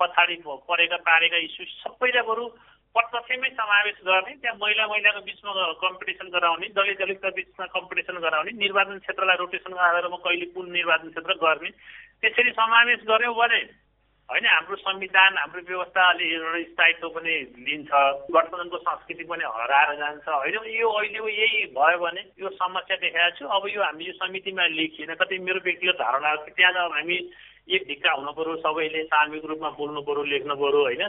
पछाडि 0.00 0.36
परेका 0.66 0.98
पारेका 1.06 1.44
इस्यु 1.44 1.70
सबैलाई 1.76 2.26
बरु 2.26 2.48
प्रत्यक्षमै 2.94 3.50
समावेश 3.52 3.96
गर्ने 4.02 4.34
त्यहाँ 4.34 4.58
महिला 4.58 4.86
महिलाको 4.88 5.20
बिचमा 5.22 5.52
कम्पिटिसन 5.78 6.28
गराउने 6.28 6.68
दलित 6.74 6.98
दलितका 6.98 7.30
बिचमा 7.30 7.66
कम्पिटिसन 7.70 8.16
गराउने 8.18 8.52
निर्वाचन 8.58 8.98
क्षेत्रलाई 8.98 9.36
रोटेसनको 9.36 9.82
आधारमा 9.86 10.18
कहिले 10.24 10.46
कुन 10.50 10.70
निर्वाचन 10.72 11.10
क्षेत्र 11.10 11.34
गर्ने 11.38 11.70
त्यसरी 12.22 12.50
समावेश 12.52 13.00
गऱ्यौँ 13.08 13.34
भने 13.34 13.60
होइन 14.28 14.46
हाम्रो 14.46 14.76
संविधान 14.76 15.36
हाम्रो 15.38 15.60
व्यवस्था 15.68 16.02
अलि 16.10 16.24
एउटा 16.34 16.60
स्थायित्व 16.62 17.08
पनि 17.08 17.34
लिन्छ 17.66 17.90
गठबन्धनको 18.34 18.78
संस्कृति 18.78 19.24
पनि 19.24 19.44
हराएर 19.56 19.94
जान्छ 19.96 20.28
होइन? 20.28 20.54
यो 20.80 20.88
अहिले 20.88 21.20
यही 21.32 21.64
भयो 21.72 21.98
भने 21.98 22.22
यो 22.42 22.48
समस्या 22.60 22.96
देखाएको 22.96 23.36
छु। 23.38 23.44
अब 23.48 23.68
यो 23.72 23.82
हामी 23.82 24.04
यो 24.04 24.12
समितिमा 24.12 24.66
लेखिएन 24.76 25.14
कतै 25.14 25.38
मेरो 25.38 25.60
व्यक्तिगत 25.64 25.96
धारणा 25.96 26.34
त्यहाँ 26.44 26.88
हामी 26.92 27.16
एक 27.72 27.82
ढिक्का 27.88 28.12
हुनु 28.12 28.32
पऱ्यो 28.36 28.56
सबैले 28.56 29.04
सार्वजनिक 29.04 29.44
रूपमा 29.44 29.70
बोल्नु 29.80 30.00
पऱ्यो 30.02 30.22
लेख्नु 30.24 30.54
पऱ्यो 30.56 30.80
होइन? 30.82 31.02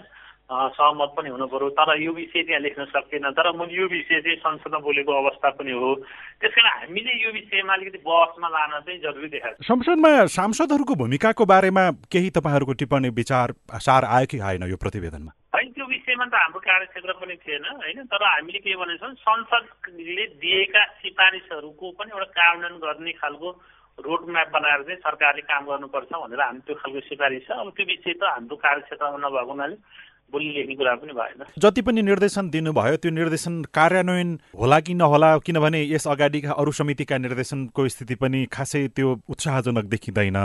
सहमत 0.50 1.14
पनि 1.18 1.30
हुनु 1.30 1.46
पऱ्यो 1.46 1.70
तर 1.78 1.90
यो 2.02 2.12
विषय 2.12 2.44
त्यहाँ 2.44 2.62
लेख्न 2.62 2.86
सकिएन 2.90 3.30
तर 3.38 3.52
म 3.54 3.70
यो 3.70 3.86
विषय 3.88 4.22
चाहिँ 4.22 4.38
संसदमा 4.42 4.80
बोलेको 4.82 5.12
अवस्था 5.14 5.50
पनि 5.62 5.72
हो। 5.72 5.94
त्यस 6.42 6.54
कारण 6.58 6.70
हामीले 6.70 7.14
यो 7.22 7.32
विषयमा 7.32 7.74
अलिकति 7.74 8.02
बहसमा 8.02 8.48
लान 8.50 8.80
चाहिँ 8.82 9.00
जरुरी 9.00 9.30
देखाएको 9.30 9.64
संसदमा 9.64 10.12
सांसदहरूको 10.26 10.96
भूमिकाको 10.96 11.46
बारेमा 11.46 11.84
केही 12.10 12.30
तपाईँहरूको 12.34 12.74
टिप्पणी 12.82 13.10
विचार 13.14 13.54
सार 13.78 14.06
आयो 14.10 14.26
कि 14.26 14.40
आएन 14.42 14.64
यो 14.74 14.78
प्रतिवेदनमा? 14.82 15.32
होइन 15.54 15.70
त्यो 15.78 15.86
विषयमा 15.86 16.26
त 16.26 16.34
हाम्रो 16.34 16.60
कार्यक्षेत्र 16.66 17.14
पनि 17.22 17.36
थिएन 17.46 17.66
होइन? 17.70 18.00
तर 18.10 18.24
हामीले 18.26 18.60
के 18.66 18.76
भनेको 18.76 19.06
छौँ 19.06 19.44
संसदले 19.46 20.26
दिएका 20.42 20.84
सिफारिसहरूको 21.06 21.92
पनि 21.94 22.10
एउटा 22.10 22.34
कार्यान्वयन 22.34 22.82
गर्ने 22.82 23.14
खालको 23.22 23.50
रोड 24.00 24.22
म्याप 24.32 24.50
बनाएर 24.50 24.82
चाहिँ 24.88 25.00
सरकारले 25.06 25.42
काम 25.46 25.66
गर्नुपर्छ 25.70 26.12
भनेर 26.12 26.42
हामी 26.42 26.60
त्यो 26.66 26.76
खालको 26.82 27.00
सिफारिस 27.06 27.48
छ। 27.48 27.52
अब 27.52 27.70
त्यो 27.78 27.86
विषय 27.86 28.14
त 28.18 28.24
हाम्रो 28.24 28.56
कार्यक्षेत्रमा 28.56 29.20
नभएको 29.20 29.52
हुनाले 29.52 29.76
बोली 30.32 30.50
लेख्ने 30.54 30.76
कुरा 30.76 30.94
पनि 30.96 31.14
भएन। 31.14 31.44
जति 31.58 31.82
पनि 31.82 32.02
निर्देशन 32.02 32.50
दिनुभयो 32.50 32.96
त्यो 32.98 33.12
निर्देशन 33.12 33.54
कार्यान्वयन 33.74 34.30
होला 34.54 34.80
कि 34.80 34.94
नहोला 34.94 35.38
किनभने 35.42 35.80
यस 35.90 36.08
अगाडिका 36.08 36.52
अरू 36.54 36.72
समितिका 36.72 37.18
निर्देशनको 37.18 37.88
स्थिति 37.88 38.16
पनि 38.16 38.46
खासै 38.54 38.88
त्यो 38.96 39.08
उत्साहजनक 39.30 39.86
देखिँदैन। 39.90 40.38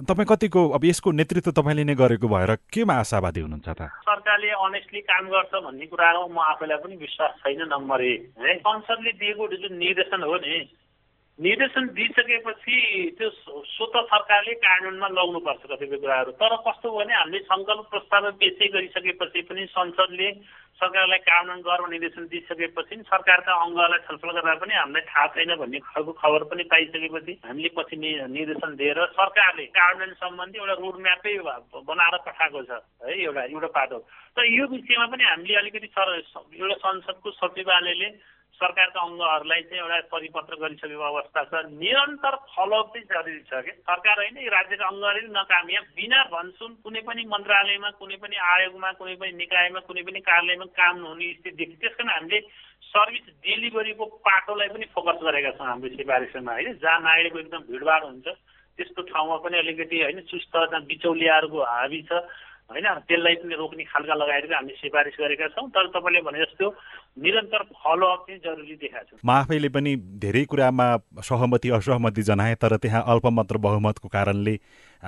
तपाईँ 0.00 0.26
कतिको 0.28 0.60
अब 0.76 0.84
यसको 0.84 1.12
नेतृत्व 1.12 1.50
तपाईँले 1.56 1.84
नै 1.84 1.94
गरेको 1.96 2.28
भएर 2.28 2.54
केमा 2.68 2.94
आशावादी 3.00 3.40
हुनुहुन्छ 3.40 3.68
त? 3.68 3.80
सरकारले 4.04 4.48
अनेस्टली 4.52 5.00
काम 5.00 5.24
गर्छ 5.32 5.52
भन्ने 5.64 5.86
कुरामा 5.88 6.26
म 6.28 6.38
आफैलाई 6.52 6.78
पनि 6.84 6.96
विश्वास 6.96 7.32
छैन 7.40 7.60
नम्बर 7.72 8.00
एक 8.04 8.20
है। 8.40 8.54
संसदले 8.60 9.12
दिएको 9.16 9.48
जुन 9.56 9.72
निर्देशन 9.76 10.22
हो 10.22 10.36
नि 10.36 10.58
निर्देशन 11.38 11.86
दिइसकेपछि 11.92 12.76
त्यो 13.18 13.28
स्वत 13.68 13.94
सरकारले 14.08 14.52
कार्यान्वयनमा 14.56 15.08
लग्नुपर्छ 15.16 15.62
कतिपय 15.70 15.96
कुराहरू। 16.00 16.30
तर 16.40 16.52
कस्तो 16.64 16.90
हो 16.90 16.98
भने 16.98 17.14
हामीले 17.14 17.38
सङ्कल्प 17.44 17.86
प्रस्ताव 17.92 18.30
पेसै 18.40 18.68
गरिसकेपछि 18.72 19.40
पनि 19.44 19.66
संसदले 19.68 20.28
सरकारलाई 20.80 21.18
कार्यान्वयन 21.28 21.60
गर्न 21.60 21.90
निर्देशन 21.92 22.24
दिइसकेपछि 22.32 22.96
सरकारका 23.12 23.52
अङ्गलाई 23.64 24.00
छलफल 24.08 24.30
गर्दा 24.32 24.54
पनि 24.64 24.74
हामीलाई 24.80 25.04
थाहा 25.12 25.26
छैन 25.36 25.52
भन्ने 25.60 25.78
खालको 25.84 26.12
खबर 26.24 26.42
पनि 26.48 26.64
पाइसकेपछि 26.72 27.32
हामीले 27.44 27.68
पछि 27.76 27.96
निर्देशन 28.00 28.70
दिएर 28.80 29.00
सरकारले 29.20 29.66
कार्यान्वयन 29.76 30.14
सम्बन्धी 30.16 30.58
एउटा 30.58 30.76
रोड 30.80 30.96
म्यापै 31.04 31.36
बनाएर 31.84 32.16
पठाएको 32.24 32.62
छ 32.64 32.80
है 33.04 33.12
एउटा 33.12 33.42
एउटा 33.52 33.68
पाटो। 33.76 33.98
तर 34.36 34.44
यो 34.56 34.64
विषयमा 34.72 35.06
पनि 35.12 35.24
हामीले 35.24 35.60
अलिकति 35.60 35.88
सर 35.92 36.08
एउटा 36.16 36.76
संसदको 36.80 37.30
सचिवालयले 37.40 38.08
सरकारका 38.56 39.00
अङ्गहरूलाई 39.00 39.62
चाहिँ 39.68 39.82
एउटा 39.82 39.98
परिपत्र 40.12 40.56
गरिसकेको 40.56 41.04
अवस्था 41.06 41.40
छ। 41.44 41.52
निरन्तर 41.76 42.34
फलोअप 42.52 42.86
चाहिँ 42.92 43.06
जरुरी 43.12 43.42
छ 43.48 43.60
कि? 43.64 43.72
सरकार 43.84 44.16
होइन 44.16 44.36
राज्यका 44.56 44.86
अङ्गहरूले 44.86 45.30
यहाँ 45.72 45.84
बिना 45.96 46.20
भनसुन 46.32 46.72
कुनै 46.84 47.00
पनि 47.08 47.22
मन्त्रालयमा 47.28 47.90
कुनै 48.00 48.16
पनि 48.16 48.36
आयोगमा 48.36 48.92
कुनै 48.96 49.14
पनि 49.20 49.32
निकायमा 49.42 49.80
कुनै 49.88 50.02
पनि 50.08 50.20
कार्यालयमा 50.24 50.66
काम 50.72 50.94
नहुने 51.04 51.32
स्थिति 51.32 51.56
देखियो। 51.56 51.80
त्यस 51.80 51.94
कारण 51.96 52.10
हामीले 52.10 52.40
सर्भिस 52.86 53.26
डेलिभरीको 53.44 54.04
पाटोलाई 54.24 54.68
पनि 54.72 54.86
फोकस 54.94 55.18
गरेका 55.22 55.50
छौँ 55.60 55.66
हाम्रो 55.66 55.88
सिफारिसमा 56.00 56.52
होइन? 56.52 56.72
जहाँ 56.80 57.00
नागरिकको 57.00 57.38
एकदम 57.38 57.62
भिडभाड 57.70 58.02
हुन्छ 58.04 58.26
त्यस्तो 58.78 59.02
ठाउँमा 59.12 59.36
पनि 59.44 59.56
अलिकति 59.58 59.96
होइन 60.02 60.20
चुस्त 60.32 60.54
बिचौलियाहरूको 60.88 61.60
हाबी 61.60 62.00
छ 62.08 62.12
होइन? 62.72 62.86
त्यसलाई 63.08 63.34
पनि 63.42 63.54
रोक्ने 63.54 63.84
खालका 63.84 64.14
लगाएर 64.14 64.52
हामी 64.52 64.72
सिफारिस 64.80 65.16
गरेका 65.20 65.48
छौँ। 65.54 65.68
तर 65.70 65.86
तपाईँले 65.92 66.20
भने 66.24 66.40
जस्तो 66.44 66.66
निरन्तर 67.16 67.62
फलोअप 67.74 68.24
चाहिँ 68.26 68.40
जरुरी 68.44 68.76
देखाएको 68.76 69.16
छ 69.16 69.20
म 69.24 69.30
आफैले 69.30 69.68
पनि 69.68 69.96
धेरै 70.20 70.44
कुरामा 70.44 70.88
सहमति 71.24 71.68
असहमति 71.76 72.22
जनाएँ 72.22 72.54
तर 72.60 72.76
त्यहाँ 72.76 73.02
अल्पमत 73.06 73.52
बहुमतको 73.56 74.08
कारणले 74.08 74.56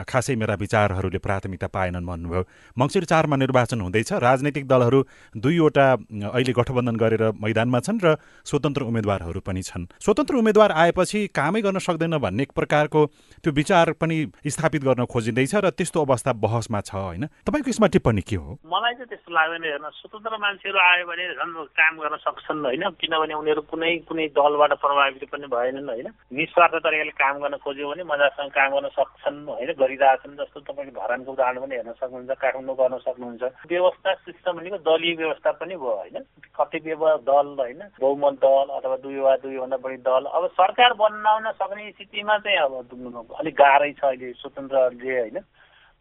खासै 0.08 0.34
मेरा 0.36 0.54
विचारहरूले 0.54 1.18
प्राथमिकता 1.18 1.66
पाएनन् 1.66 2.06
भन्नुभयो। 2.06 2.42
मङ्सिर 2.78 3.04
चारमा 3.04 3.36
निर्वाचन 3.36 3.80
हुँदैछ। 3.80 4.12
राजनैतिक 4.12 4.66
दलहरू 4.68 5.00
दुईवटा 5.34 5.86
अहिले 6.28 6.52
गठबन्धन 6.52 6.96
गरेर 6.96 7.24
मैदानमा 7.34 7.80
छन् 7.80 8.00
र 8.04 8.16
स्वतन्त्र 8.44 8.82
उम्मेद्वारहरू 8.84 9.40
पनि 9.40 9.62
छन्। 9.62 9.88
स्वतन्त्र 9.98 10.34
उम्मेद्वार 10.38 10.70
आएपछि 10.72 11.26
कामै 11.34 11.60
गर्न 11.62 11.78
सक्दैन 11.78 12.18
भन्ने 12.20 12.46
प्रकारको 12.54 13.00
त्यो 13.42 13.52
विचार 13.52 13.92
पनि 13.98 14.16
स्थापित 14.46 14.82
गर्न 14.84 15.04
खोजिँदैछ 15.08 15.54
र 15.56 15.70
त्यस्तो 15.72 16.04
अवस्था 16.04 16.32
बहसमा 16.36 16.80
छ 16.80 16.94
होइन? 16.94 17.26
तपाईँको 17.42 17.68
यसमा 17.70 17.88
टिप्पणी 17.88 18.22
के 18.22 18.36
हो? 18.36 18.60
मलाई 18.68 18.94
चाहिँ 18.94 19.08
त्यस्तो 19.08 19.30
लाग्दैन 19.34 19.64
हेर्न 19.66 19.88
स्वतन्त्र 19.98 20.36
मान्छेहरू 20.36 20.78
आयो 20.78 21.04
भने 21.10 21.24
झन् 21.34 21.52
काम 21.74 21.94
गर्न 21.98 22.16
सक्छन् 22.16 22.64
होइन? 22.64 22.84
किनभने 23.00 23.34
उनीहरू 23.34 23.62
कुनै 23.62 23.92
कुनै 24.08 24.26
दलबाट 24.28 24.72
प्रभावित 24.80 25.24
पनि 25.32 25.46
भएनन् 25.46 25.88
होइन? 25.88 26.08
निस्वार्थ 26.32 26.74
तरिकाले 26.84 27.14
काम 27.14 27.38
गर्न 27.38 27.56
खोज्यो 27.56 27.88
भने 27.90 28.02
मजासँग 28.04 28.50
काम 28.50 28.70
गर्न 28.74 28.88
सक्छन् 28.88 29.38
होइन? 29.48 29.70
गरिरहेछन् 29.72 30.36
जस्तो 30.36 30.60
तपाईँले 30.60 30.92
धरानको 30.92 31.32
उदाहरण 31.32 31.58
पनि 31.60 31.74
हेर्न 31.74 31.92
सक्नुहुन्छ 31.92 32.38
काठमाडौँ 32.38 32.76
गर्न 32.76 32.98
सक्नुहुन्छ। 32.98 33.42
व्यवस्था 33.68 34.14
सिस्टम 34.14 34.52
भनेको 34.52 34.78
दलीय 34.88 35.14
व्यवस्था 35.14 35.50
पनि 35.52 35.76
भयो 35.76 35.96
होइन? 35.96 36.16
कतिपय 36.56 36.94
दल 37.28 37.48
होइन? 37.58 37.82
बहुमत 38.00 38.34
दल 38.44 38.66
अथवा 38.78 38.96
दुई 38.96 39.18
वा 39.18 39.36
दुईभन्दा 39.36 39.76
बढी 39.76 39.96
दल। 39.96 40.24
अब 40.26 40.46
सरकार 40.54 40.92
बनाउन 40.94 41.50
सक्ने 41.52 41.90
स्थितिमा 41.90 42.38
चाहिँ 42.38 42.58
अब 42.58 43.36
अलिक 43.40 43.54
गाह्रै 43.54 43.92
छ 43.92 44.04
अहिले 44.04 44.32
स्वतन्त्रले 44.32 45.20
होइन? 45.20 45.38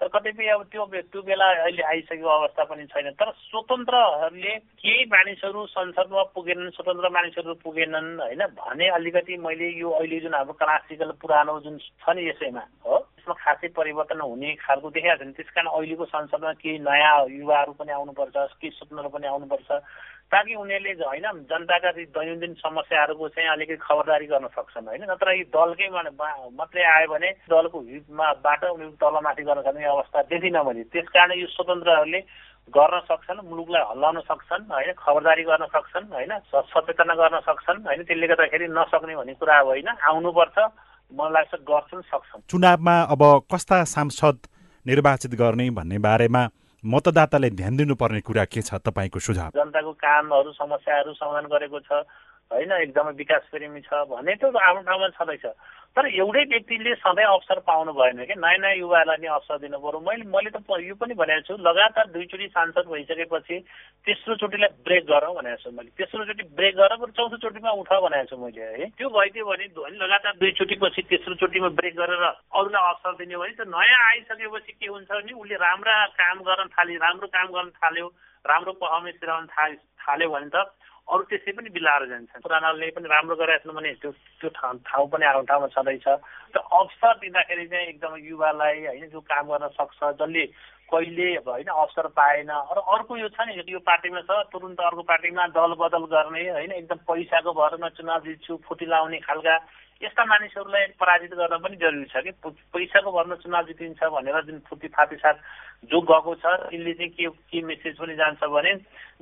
तर 0.01 0.07
कतिपय 0.07 0.47
अब 0.53 0.63
त्यो 0.71 0.85
त्यो 0.85 1.21
बेला 1.21 1.45
अहिले 1.65 1.83
आइसकेको 1.83 2.29
अवस्था 2.29 2.63
पनि 2.69 2.85
छैन। 2.85 3.09
तर 3.17 3.31
स्वतन्त्रहरूले 3.49 4.53
केही 4.77 5.05
मानिसहरू 5.09 5.65
संसदमा 5.65 6.23
पुगेनन् 6.35 6.69
स्वतन्त्र 6.69 7.09
मानिसहरू 7.09 7.53
पुगेनन् 7.65 8.19
होइन? 8.21 8.43
भने 8.61 8.87
अलिकति 8.93 9.37
मैले 9.41 9.69
यो 9.73 9.89
अहिले 9.89 10.19
जुन 10.19 10.33
हाम्रो 10.33 10.53
क्लासिकल 10.53 11.11
पुरानो 11.21 11.59
जुन 11.59 11.77
छ 11.77 12.13
नि 12.13 12.29
यसैमा 12.29 12.63
हो? 12.85 12.97
त्यसमा 12.97 13.33
खासै 13.41 13.67
परिवर्तन 13.73 14.21
हुने 14.21 14.53
खालको 14.61 14.89
देखाएको 14.93 15.23
नि 15.25 15.33
त्यस 15.33 15.49
कारण 15.49 15.67
अहिलेको 15.73 16.05
संसदमा 16.05 16.53
केही 16.61 16.77
नयाँ 16.79 17.17
युवाहरू 17.33 17.73
पनि 17.73 17.91
आउनुपर्छ 17.91 18.37
केही 18.61 18.69
स्वतन्त्र 18.77 19.07
पनि 19.09 19.27
आउनुपर्छ। 19.27 19.69
ताकि 20.31 20.55
उनीहरूले 20.55 20.93
होइन 21.07 21.25
जनताका 21.47 21.91
दैनन्दिन 22.11 22.53
समस्याहरूको 22.59 23.27
चाहिँ 23.31 23.49
अलिकति 23.49 23.75
खबरदारी 23.79 24.25
गर्न 24.27 24.47
सक्छन् 24.51 24.87
होइन? 24.87 25.03
नत्र 25.07 25.27
यी 25.33 25.43
दलकै 25.55 25.87
मात्रै 25.87 26.83
आयो 26.83 27.07
भने 27.07 27.29
दलको 27.47 27.77
हितमाबाट 27.79 28.63
उनीहरू 28.67 28.95
तलमाथि 28.99 29.43
गर्न 29.47 29.61
सक्ने 29.63 29.87
अवस्था 29.87 30.21
देखिनँ 30.27 30.63
मैले 30.67 30.83
त्यस 30.91 31.07
कारण 31.15 31.31
यो 31.39 31.47
स्वतन्त्रहरूले 31.47 32.19
गर्न 32.75 32.95
सक्छन् 33.07 33.39
मुलुकलाई 33.47 33.83
हल्लाउन 33.91 34.19
सक्छन् 34.27 34.67
होइन? 34.67 34.91
खबरदारी 34.99 35.43
गर्न 35.47 35.65
सक्छन् 35.71 36.11
होइन? 36.11 36.31
सचेतना 36.51 37.13
गर्न 37.15 37.39
सक्छन् 37.47 37.79
होइन? 37.87 38.03
त्यसले 38.03 38.27
गर्दाखेरि 38.27 38.67
नसक्ने 38.67 39.15
भन्ने 39.15 39.33
कुरा 39.39 39.57
होइन 39.63 39.89
आउनुपर्छ 39.95 40.57
मलाई 41.11 41.31
लाग्छ 41.33 41.53
गर्छन् 41.63 42.07
सक्छन्। 42.11 42.41
चुनावमा 42.51 42.95
अब 43.15 43.21
कस्ता 43.47 43.83
सांसद 43.95 44.37
निर्वाचित 44.85 45.33
गर्ने 45.39 45.69
भन्ने 45.71 45.97
बारेमा 46.03 46.43
मतदाताले 46.85 47.49
ध्यान 47.49 47.77
दिनुपर्ने 47.77 48.21
कुरा 48.21 48.45
के 48.45 48.61
छ 48.61 48.73
तपाईँको 48.85 49.19
सुझाव? 49.19 49.49
जनताको 49.55 49.91
कामहरू 49.91 50.51
समस्याहरू 50.51 51.13
समाधान 51.13 51.45
गरेको 51.45 51.79
छ। 51.79 51.91
होइन 52.53 52.71
एकदमै 52.71 53.11
विकास 53.11 53.43
प्रेमी 53.51 53.81
छ 53.81 53.93
भने 54.07 54.35
त 54.35 54.43
आफ्नो 54.45 54.81
ठाउँमा 54.81 55.07
छँदैछ। 55.09 55.45
तर 55.97 56.05
एउटै 56.13 56.43
व्यक्तिले 56.45 56.93
सधैँ 56.95 57.25
अवसर 57.25 57.59
पाउनु 57.65 57.91
भएन 57.97 58.19
कि? 58.29 58.33
नयाँ 58.37 58.57
नयाँ 58.61 58.77
युवालाई 58.77 59.17
नि 59.17 59.27
अवसर 59.33 59.57
दिनु 59.65 59.77
पऱ्यो 59.81 59.99
मैले 60.05 60.29
मैले 60.29 60.49
त 60.53 60.61
यो 60.85 60.93
पनि 60.93 61.13
भनेको 61.17 61.41
छु 61.47 61.57
लगातार 61.57 62.13
दुईचोटि 62.13 62.47
सांसद 62.53 62.85
भइसकेपछि 62.85 63.57
तेस्रोचोटिलाई 64.05 64.69
ब्रेक 64.85 65.03
गरौँ 65.09 65.33
भनेको 65.33 65.57
छु 65.57 65.71
मैले। 65.73 65.89
तेस्रोचोटि 65.97 66.43
ब्रेक 66.53 66.75
गरेर 66.77 66.97
बरु 67.01 67.11
चौथोचोटिमा 67.17 67.71
उठ 67.81 67.89
भनेको 68.05 68.29
छु 68.29 68.37
मैले 68.37 68.61
है। 68.77 68.89
त्यो 68.93 69.09
भइदियो 69.09 69.45
भने 69.49 69.65
लगातार 69.97 70.33
दुईचोटि 70.37 70.75
पछि 70.85 71.01
तेस्रोचोटिमा 71.17 71.69
ब्रेक 71.81 71.95
गरेर 71.97 72.23
अरूलाई 72.29 72.83
अवसर 72.93 73.17
दिने 73.17 73.37
भने 73.41 73.53
त 73.57 73.65
नयाँ 73.65 74.01
आइसकेपछि 74.13 74.71
के 74.77 74.87
हुन्छ 74.93 75.09
भने 75.09 75.33
उसले 75.33 75.57
राम्रा 75.65 75.95
काम 76.13 76.37
गर्न 76.45 76.69
थाल्यो 76.77 77.01
राम्रो 77.01 77.27
काम 77.33 77.47
गर्न 77.57 77.69
थाल्यो 77.81 78.07
राम्रो 78.45 78.71
पर्फर्मेन्स 78.85 79.17
दिलाउन 79.17 79.45
थाल्यो 79.49 80.29
भने 80.29 80.49
त 80.53 80.69
अरू 81.07 81.23
त्यसै 81.23 81.51
पनि 81.55 81.69
बिलाएर 81.71 82.03
जान्छ 82.05 82.43
पुरानाले 82.43 82.89
पनि 82.91 83.07
राम्रो 83.07 83.35
गरेका 83.35 83.63
छन् 83.63 83.75
भने 83.75 83.91
त्यो 84.01 84.11
त्यो 84.11 84.49
ठाउँ 84.51 84.79
ठाउँ 84.83 85.07
पनि 85.07 85.25
आफ्नो 85.25 85.43
ठाउँमा 85.47 85.67
छँदैछ। 85.71 86.07
र 86.51 86.57
अवसर 86.59 87.13
दिँदाखेरि 87.23 87.65
चाहिँ 87.67 87.87
एकदम 87.87 88.13
युवालाई 88.27 88.85
होइन 88.85 89.07
जो 89.09 89.19
काम 89.23 89.45
गर्न 89.47 89.67
सक्छ 89.71 89.99
जसले 90.19 90.43
कहिले 90.91 91.27
होइन 91.47 91.69
अवसर 91.73 92.07
पाएन। 92.11 92.51
र 92.51 92.79
अर्को 92.85 93.17
यो 93.17 93.27
छ 93.29 93.39
नि 93.47 93.55
यो 93.65 93.79
पार्टीमा 93.87 94.21
छ 94.21 94.31
तुरुन्त 94.51 94.79
अर्को 94.81 95.03
पार्टीमा 95.07 95.47
दल 95.55 95.71
बदल 95.79 96.03
गर्ने 96.11 96.43
होइन 96.49 96.71
एकदम 96.73 96.99
पैसाको 97.07 97.51
भरमा 97.53 97.89
चुनाव 97.95 98.19
जित्छु 98.27 98.59
फुटी 98.67 98.85
लाउने 98.85 99.19
खालका 99.23 99.55
यस्ता 100.01 100.23
मानिसहरूलाई 100.25 100.85
पराजित 100.99 101.33
गर्न 101.33 101.57
पनि 101.57 101.75
जरुरी 101.75 102.05
छ 102.05 102.21
कि? 102.23 102.31
पैसाको 102.69 103.11
भरमा 103.11 103.35
चुनाव 103.35 103.65
जितिन्छ 103.65 104.03
भनेर 104.05 104.41
जुन 104.45 104.59
फुर्ती 104.69 104.87
फाती 104.93 105.15
साथ 105.17 105.37
जो 105.89 106.01
गएको 106.01 106.35
छ 106.35 106.45
त्यसले 106.45 106.93
चाहिँ 106.93 107.11
के 107.11 107.27
के 107.49 107.61
मेसेज 107.65 107.97
पनि 107.97 108.15
जान्छ 108.15 108.43
भने 108.45 108.73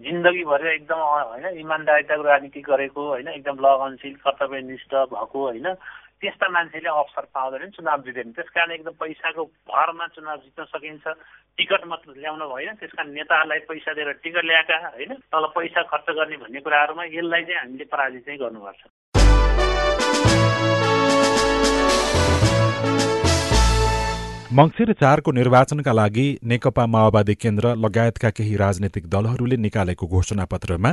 जिन्दगीभरि 0.04 0.70
एकदम 0.76 1.00
होइन 1.00 1.46
इमान्दारिताको 1.60 2.24
राजनीति 2.24 2.62
गरेको 2.62 3.08
होइन 3.08 3.28
एकदम 3.30 3.56
लगनशील 3.58 4.16
कर्तव्यनिष्ठ 4.20 4.96
भएको 5.14 5.40
होइन 5.42 5.68
त्यस्ता 6.22 6.48
मान्छेले 6.50 6.90
अवसर 6.90 7.26
पाउँदैन 7.32 7.70
चुनाव 7.72 8.02
जित्दैन 8.02 8.32
त्यस 8.32 8.50
कारण 8.50 8.72
एकदम 8.72 9.00
पैसाको 9.00 9.44
भरमा 9.68 10.08
चुनाव 10.16 10.38
जित्न 10.38 10.64
सकिन्छ। 10.66 11.08
टिकट 11.58 11.86
मात्र 11.86 12.16
ल्याउन 12.16 12.44
भएन 12.52 12.76
त्यस 12.76 12.92
कारण 12.92 13.12
नेताहरूलाई 13.12 13.60
पैसा 13.68 13.94
दिएर 13.94 14.12
टिकट 14.24 14.44
ल्याएका 14.44 14.78
होइन 14.88 15.14
तल 15.32 15.46
पैसा 15.56 15.84
खर्च 15.92 16.08
गर्ने 16.16 16.38
भन्ने 16.38 16.60
कुराहरूमा 16.60 17.04
यसलाई 17.12 17.44
चाहिँ 17.44 17.60
हामीले 17.60 17.86
पराजित 17.86 18.26
चाहिँ 18.26 18.40
गर्नुपर्छ। 18.40 18.95
मङ्सिर 24.56 24.92
चारको 25.00 25.32
निर्वाचनका 25.36 25.92
लागि 25.92 26.24
नेकपा 26.50 26.86
माओवादी 26.88 27.34
केन्द्र 27.36 27.74
लगायतका 27.76 28.30
केही 28.38 28.56
राजनैतिक 28.58 29.08
दलहरूले 29.14 29.58
निकालेको 29.58 30.08
घोषणापत्रमा 30.08 30.92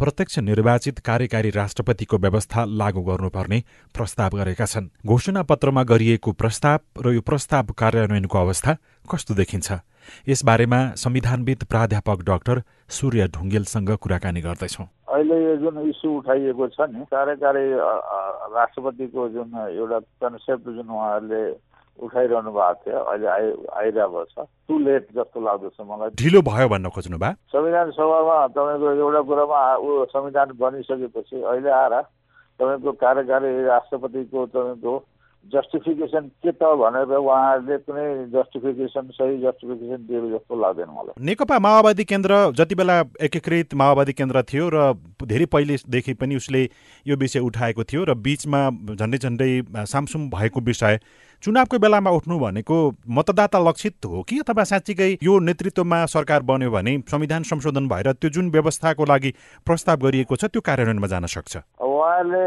प्रत्यक्ष 0.00 0.38
निर्वाचित 0.48 0.98
कार्यकारी 1.08 1.50
राष्ट्रपतिको 1.56 2.18
व्यवस्था 2.24 2.64
लागू 2.80 3.02
गर्नुपर्ने 3.08 3.58
प्रस्ताव 3.94 4.36
गरेका 4.40 4.66
छन्। 4.66 4.88
घोषणापत्रमा 5.04 5.82
गरिएको 5.92 6.32
प्रस्ताव 6.32 7.04
र 7.04 7.12
यो 7.12 7.20
प्रस्ताव 7.28 7.74
कार्यान्वयनको 7.76 8.38
अवस्था 8.38 8.72
कस्तो 9.04 9.34
देखिन्छ? 9.36 9.68
यसबारेमा 10.28 10.80
संविधानविद 10.96 11.60
प्राध्यापक 11.68 12.24
डाक्टर 12.30 12.62
सूर्य 12.88 13.28
ढुङ्गेलसँग 13.36 13.90
कुराकानी 14.00 14.40
गर्दैछौ। 14.48 14.84
अहिले 15.12 15.36
यो 15.44 15.54
जुन 15.60 15.76
इस्यु 15.92 16.08
उठाइएको 16.24 16.64
छ 16.72 16.88
नि 16.88 17.04
कार्यकारी 17.12 17.66
राष्ट्रपतिको 18.56 19.28
जुन 19.36 19.48
एउटा 19.68 19.98
कन्सेप्ट 20.24 20.64
जुन 20.72 20.88
उहाँहरूले 20.88 21.44
उठाइरहनु 22.02 22.50
भएको 22.50 22.74
थियो। 22.84 22.98
अहिले 22.98 23.26
आइ 23.26 23.44
आइरहेको 23.78 24.24
छ। 24.24 24.46
टु 24.68 24.78
लेट 24.78 25.06
जस्तो 25.14 25.38
लाग्दछ 25.40 25.78
मलाई। 25.80 26.10
ढिलो 26.18 26.40
भयो 26.42 26.68
भन्न 26.68 26.88
खोज्नु 26.90 27.18
भयो 27.18 27.34
संविधान 27.54 27.90
सभामा 27.94 28.36
तपाईँको 28.50 28.88
एउटा 28.98 29.20
कुरामा 29.28 29.60
ऊ 29.78 30.04
संविधान 30.10 30.48
बनिसकेपछि 30.58 31.36
अहिले 31.42 31.70
आएर 31.70 31.94
तपाईँको 32.60 32.92
कार्यकारी 32.92 33.50
राष्ट्रपतिको 33.64 34.46
तपाईँको 34.46 34.92
जस्टिफिकेसन 35.52 36.28
के 36.40 36.52
त 36.52 36.62
भनेर 36.80 37.12
उहाँहरूले 37.14 37.76
कुनै 37.84 38.06
जस्टिफिकेसन 38.32 39.08
सही 39.14 39.36
जस्टिफिकेसन 39.42 40.00
दिएको 40.08 40.28
जस्तो 40.30 40.54
लाग्दैन 40.56 40.88
मलाई। 40.90 41.24
नेकपा 41.24 41.58
माओवादी 41.58 42.04
केन्द्र 42.04 42.32
जति 42.56 42.74
बेला 42.74 42.96
एकीकृत 43.20 43.74
माओवादी 43.74 44.12
केन्द्र 44.12 44.42
थियो 44.42 44.68
र 44.72 44.78
धेरै 45.22 45.46
पहिलेदेखि 45.46 46.14
पनि 46.14 46.36
उसले 46.36 46.62
यो 47.06 47.16
विषय 47.16 47.40
उठाएको 47.40 47.84
थियो 47.84 48.04
र 48.04 48.14
बिचमा 48.24 48.62
झन्डै 48.94 49.18
झन्डै 49.18 49.50
सामसुम 49.84 50.28
भएको 50.30 50.60
विषय 50.60 50.98
चुनावको 51.42 51.78
बेलामा 51.78 52.10
उठ्नु 52.10 52.38
भनेको 52.38 52.76
मतदाता 53.10 53.58
लक्षित 53.60 54.04
हो 54.06 54.22
कि 54.24 54.38
अथवा 54.40 54.64
साँच्चीकै 54.64 55.10
यो 55.22 55.38
नेतृत्वमा 55.44 56.04
सरकार 56.08 56.42
बन्यो 56.42 56.70
भने 56.70 56.98
संविधान 57.10 57.42
संशोधन 57.44 57.88
भएर 57.88 58.12
त्यो 58.14 58.30
जुन 58.30 58.50
व्यवस्थाको 58.50 59.04
लागि 59.04 59.34
प्रस्ताव 59.66 59.96
गरिएको 60.08 60.36
छ 60.36 60.44
त्यो 60.48 60.60
कार्यान्वयनमा 60.64 61.06
जान 61.06 61.26
सक्छ? 61.28 61.56
उहाँले 61.80 62.46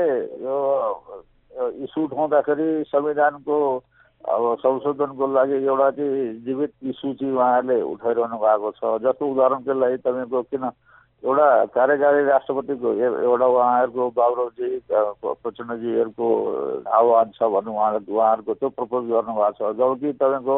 इस्यु 1.57 2.03
उठाउँदाखेरि 2.03 2.67
संविधानको 2.87 3.57
अब 4.25 4.43
संशोधनको 4.59 5.27
लागि 5.33 5.57
एउटा 5.65 5.89
चाहिँ 5.97 6.33
जीवित 6.45 6.71
इस्यु 6.83 7.13
चाहिँ 7.13 7.33
उहाँहरूले 7.33 7.81
उठाइरहनु 7.81 8.37
भएको 8.37 8.71
छ। 8.77 8.81
जस्तो 9.01 9.23
उदाहरणको 9.25 9.73
लागि 9.73 9.97
तपाईँको 10.05 10.41
किन 10.51 10.63
एउटा 11.23 11.47
कार्यकारी 11.73 12.23
राष्ट्रपतिको 12.25 12.89
एउटा 13.01 13.45
उहाँहरूको 13.45 14.09
बाबुरावजी 14.17 14.69
प्रचण्डजीहरूको 14.91 16.27
आह्वान 16.85 17.27
छ 17.37 17.41
भन्नु 17.53 17.71
उहाँ 17.73 17.91
उहाँहरूको 18.05 18.53
त्यो 18.53 18.69
प्रपोज 18.69 19.03
गर्नुभएको 19.09 19.53
छ। 19.57 19.77
जबकि 19.77 20.13
तपाईँको 20.13 20.57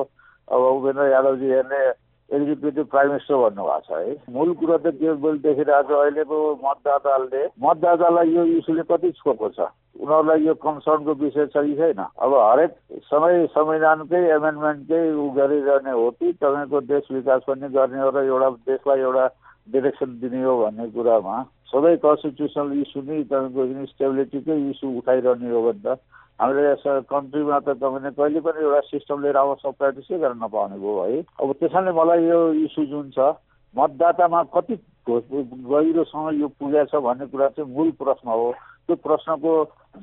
अब 0.51 0.61
उपेन्द्र 0.75 1.05
यादवजीहरूले 1.15 1.81
एक्जिक्युटिभ 2.29 2.85
प्राइम 2.93 3.09
मिनिस्टर 3.09 3.35
भन्नुभएको 3.35 3.79
छ 3.85 3.99
है। 3.99 4.15
मूल 4.33 4.53
कुरो 4.61 4.77
त 4.77 4.93
के 5.01 5.13
मैले 5.23 5.39
देखिरहेको 5.45 5.87
छु 5.89 5.95
अहिलेको 6.01 6.37
मतदाताले 6.63 7.43
मतदातालाई 7.65 8.29
यो 8.35 8.43
इस्युले 8.59 8.83
कति 8.91 9.11
छोएको 9.19 9.49
छ? 9.49 9.59
उनीहरूलाई 9.99 10.45
यो 10.45 10.53
कन्सर्नको 10.61 11.13
विषय 11.23 11.45
छ 11.53 11.65
कि 11.65 11.75
छैन? 11.75 11.99
अब 11.99 12.33
हरेक 12.37 12.71
समय 13.09 13.45
संविधानकै 13.57 14.21
एमेन्डमेन्टकै 14.37 15.01
उ 15.11 15.29
गरिरहने 15.37 15.91
हो 15.91 16.09
कि 16.19 16.33
तपाईँको 16.43 16.81
देश 16.93 17.11
विकास 17.11 17.41
पनि 17.49 17.67
गर्ने 17.73 17.99
हो 17.99 18.09
र 18.13 18.23
एउटा 18.29 18.49
देशलाई 18.69 18.99
एउटा 19.09 19.25
डिरेक्सन 19.73 20.19
दिने 20.21 20.43
हो 20.43 20.53
भन्ने 20.61 20.87
कुरामा 20.93 21.35
सबै 21.73 21.95
कन्स्टिट्युसनल 22.05 22.69
इस्यु 22.81 23.01
नै 23.09 23.23
तपाईँको 23.33 23.65
इन्स्टेबिलिटीकै 23.73 24.57
इस्यु 24.69 24.87
उठाइरहने 25.01 25.49
हो 25.49 25.61
भने 25.65 25.81
त 25.85 25.97
हामीले 26.39 27.01
कन्ट्रीमा 27.11 27.59
त 27.59 27.75
तपाईँले 27.83 28.11
कहिले 28.15 28.39
पनि 28.39 28.63
एउटा 28.63 28.79
सिस्टम 28.89 29.21
लिएर 29.23 29.37
आउँछ 29.37 29.63
प्र्याक्टिसै 29.75 30.17
गर्न 30.19 30.39
नपाउने 30.43 30.77
भयो 30.79 31.01
है। 31.03 31.19
अब 31.43 31.51
त्यसैले 31.59 31.91
मलाई 31.99 32.23
यो 32.25 32.39
इस्यु 32.65 32.85
जुन 32.91 33.09
छ 33.11 33.35
मतदातामा 33.75 34.43
कति 34.55 34.75
गहिरोसँग 35.09 36.39
यो 36.41 36.47
पुगेको 36.59 36.85
छ 36.91 37.03
भन्ने 37.03 37.25
कुरा 37.27 37.47
चाहिँ 37.59 37.69
मूल 37.75 37.91
प्रश्न 37.99 38.27
हो। 38.29 38.51
त्यो 38.87 38.95
प्रश्नको 39.05 39.51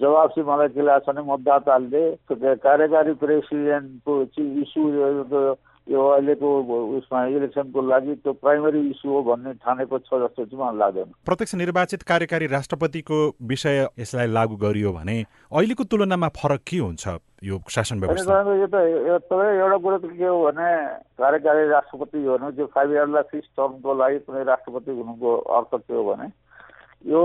जवाब 0.00 0.28
चाहिँ 0.30 0.48
मलाई 0.48 0.68
के 0.76 0.82
लाग्छ 0.82 1.08
भने 1.08 1.22
मतदाताले 1.32 2.02
कार्यकारी 2.66 3.12
प्रेसिडेन्टको 3.22 4.14
चाहिँ 4.36 4.62
इस्यु 4.62 4.84
यो 5.86 6.02
अहिलेको 6.02 6.48
उसमा 6.98 7.24
इलेक्सनको 7.26 7.80
लागि 7.88 8.14
त्यो 8.22 8.32
प्राइमरी 8.42 8.80
इस्यु 8.90 9.10
हो 9.12 9.22
भन्ने 9.22 9.52
ठानेको 9.62 9.98
छ 9.98 10.18
जस्तो 10.22 10.44
चाहिँ 10.44 10.58
मलाई 10.58 10.76
लाग्दैन। 10.78 11.12
प्रत्यक्ष 11.26 11.54
निर्वाचित 11.54 12.02
कार्यकारी 12.02 12.46
राष्ट्रपतिको 12.50 13.18
विषय 13.50 13.76
यसलाई 13.98 14.26
लागू 14.34 14.56
गरियो 14.64 14.92
भने 14.92 15.16
अहिलेको 15.52 15.84
तुलनामा 15.86 16.28
फरक 16.34 16.62
के 16.66 16.78
हुन्छ 16.78 17.06
यो 17.46 17.58
शासन 17.70 18.00
व्यवस्था? 18.00 18.34
यो 18.58 18.66
त 18.66 19.22
तपाईँ 19.30 19.58
एउटा 19.62 19.76
कुरो 19.84 19.98
त 19.98 20.10
के 20.10 20.26
हो 20.26 20.38
भने 20.44 20.70
कार्यकारी 21.22 21.68
राष्ट्रपति 21.70 22.18
हुनु 22.24 22.50
त्यो 22.50 22.66
फाइभ 22.74 22.92
इयरलाई 22.92 23.22
फिक्स 23.30 23.48
टर्मको 23.56 23.94
लागि 24.02 24.18
कुनै 24.26 24.42
राष्ट्रपति 24.50 24.90
हुनुको 24.90 25.36
अर्थ 25.58 25.72
के 25.86 25.94
हो 25.94 26.02
भने 26.10 26.26
यो 27.12 27.22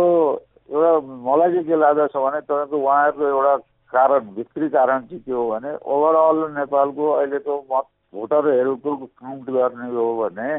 एउटा 0.70 0.94
मलाई 1.26 1.50
चाहिँ 1.54 1.66
के 1.66 1.76
लाग्दछ 1.82 2.16
भने 2.16 2.42
तपाईँको 2.46 2.78
उहाँहरूको 2.78 3.26
एउटा 3.26 3.56
कारण 3.94 4.30
भित्री 4.38 4.70
कारण 4.70 5.00
चाहिँ 5.10 5.24
के 5.26 5.32
हो 5.32 5.50
भने 5.50 5.72
ओभरअल 5.82 6.38
नेपालको 6.60 7.10
अहिलेको 7.12 7.58
मत 7.74 7.88
भोटरहरूको 8.14 8.96
काउन्ट 8.96 9.50
गर्ने 9.50 9.90
हो 9.96 10.06
भने 10.22 10.52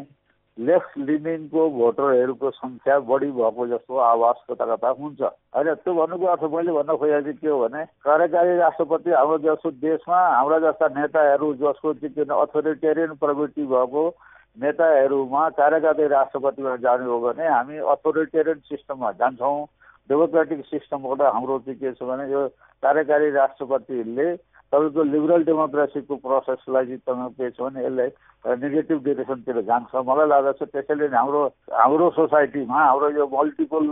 लेफ्ट 0.59 0.97
लिनिङको 1.09 1.63
भोटरहरूको 1.71 2.51
सङ्ख्या 2.51 2.99
बढी 3.09 3.31
भएको 3.37 3.67
जस्तो 3.67 3.97
आवाज 4.07 4.37
कता 4.51 4.65
कता 4.75 4.89
हुन्छ। 5.01 5.21
होइन 5.23 5.75
त्यो 5.75 5.95
भन्नुको 5.95 6.27
अर्थ 6.33 6.45
मैले 6.55 6.73
भन्न 6.73 6.97
खोजेको 6.97 7.33
के 7.41 7.49
हो 7.49 7.59
भने 7.61 7.85
कार्यकारी 8.05 8.57
राष्ट्रपति 8.59 9.11
हाम्रो 9.11 9.39
जस्तो 9.47 9.71
देशमा 9.85 10.19
हाम्रा 10.37 10.59
जस्ता 10.65 10.89
नेताहरू 10.97 11.53
जसको 11.63 11.93
चाहिँ 12.05 12.27
अथोरिटेरियन 12.41 13.15
प्रवृत्ति 13.17 13.65
भएको 13.73 14.03
नेताहरूमा 14.61 15.49
कार्यकारी 15.57 16.07
राष्ट्रपतिमा 16.09 16.77
जाने 16.85 17.05
हो 17.05 17.21
भने 17.21 17.49
हामी 17.49 17.77
अथोरिटेरियन 17.97 18.59
सिस्टममा 18.69 19.13
जान्छौँ। 19.21 19.65
डेमोक्रेटिक 20.11 20.65
सिस्टमबाट 20.67 21.21
हाम्रो 21.33 21.59
चाहिँ 21.65 21.79
के 21.81 21.93
छ 21.93 22.03
भने 22.03 22.25
यो 22.33 22.41
कार्यकारी 22.83 23.31
राष्ट्रपतिले 23.31 24.29
तपाईँको 24.73 25.03
लिबरल 25.13 25.43
डेमोक्रेसीको 25.45 26.15
प्रोसेसलाई 26.25 26.85
चाहिँ 26.87 26.99
तपाईँको 26.99 27.31
के 27.37 27.51
छ 27.51 27.61
भने 27.61 27.81
यसलाई 27.85 28.11
नेगेटिभ 28.59 28.99
डिरेक्सनतिर 29.05 29.61
जान्छ। 29.69 29.93
मलाई 30.09 30.29
लाग्दछ 30.29 30.63
त्यसैले 30.73 31.07
हाम्रो 31.15 31.43
हाम्रो 31.71 32.11
सोसाइटीमा 32.17 32.79
हाम्रो 32.85 33.11
यो 33.19 33.27
मल्टिपल 33.33 33.87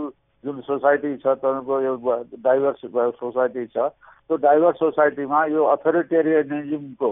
जुन 0.44 0.60
सोसाइटी 0.66 1.16
छ 1.20 1.26
तपाईँको 1.40 1.80
यो 1.80 1.94
डाइभर्स 2.40 2.80
सोसाइटी 3.20 3.66
छ 3.66 3.76
त्यो 3.76 4.36
डाइभर्स 4.40 4.78
सोसाइटीमा 4.78 5.44
यो 5.52 5.64
अथोरिटेरियनिजमको 5.76 7.10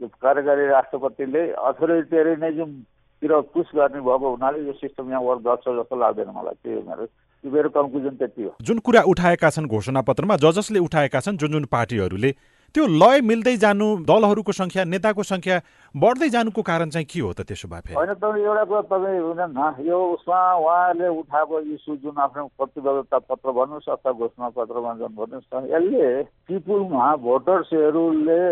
कार्यकारी 0.00 0.66
राष्ट्रपतिले 0.66 1.42
अथोरिटेरियनिजमतिर 1.70 3.32
पुस 3.54 3.66
गर्ने 3.76 4.00
भएको 4.00 4.30
हुनाले 4.30 4.66
यो 4.66 4.72
सिस्टम 4.80 5.10
यहाँ 5.10 5.22
वर्क 5.22 5.40
गर्छ 5.44 5.64
जस्तो 5.68 5.96
लाग्दैन 6.00 6.32
मलाई। 6.36 6.56
त्यही 6.64 6.82
मेरो 6.88 7.04
मेरो 7.44 7.68
कन्क्लुजन 7.68 8.16
त्यति 8.16 8.42
हो। 8.42 8.54
जुन 8.62 8.78
कुरा 8.80 9.02
उठाएका 9.12 9.50
छन् 9.50 9.68
घोषणापत्रमा 9.68 10.36
ज 10.36 10.52
जसले 10.56 10.78
उठाएका 10.78 11.20
छन् 11.20 11.36
जुन 11.36 11.52
जुन 11.52 11.64
पार्टीहरूले 11.72 12.30
त्यो 12.74 12.86
लय 12.86 13.20
मिल्दै 13.26 13.56
जानु 13.56 13.86
दलहरूको 14.06 14.52
संख्या 14.52 14.84
नेताको 14.86 15.22
संख्या 15.24 15.56
बढ्दै 15.94 16.28
जानुको 16.30 16.62
कारण 16.62 16.90
चाहिँ 16.90 17.06
के 17.06 17.20
हो 17.20 17.32
त 17.32 17.42
त्यसो 17.48 17.68
भए 17.68 17.94
होइन 17.94 18.12
तपाईँ 18.14 18.44
एउटा 18.44 18.64
कुरा 18.64 18.82
तपाईँ 18.88 19.20
हुँदैन 19.20 19.58
यो 19.86 19.98
उसमा 20.14 20.38
उहाँहरूले 20.54 21.08
उठाएको 21.18 21.60
इस्यु 21.74 21.96
जुन 22.04 22.22
आफ्नो 22.24 22.46
प्रतिबद्धता 22.56 23.18
पत्र 23.26 23.50
भन्नुहोस् 23.50 23.90
अथवा 23.90 24.12
घोषणा 24.14 24.48
पत्रमा 24.54 24.94
जुन 25.02 25.14
भन्नुहोस् 25.18 25.50
न 25.50 25.66
यसले 25.74 26.10
पिपुलमा 26.46 27.14
भोटर्सहरूले 27.26 28.42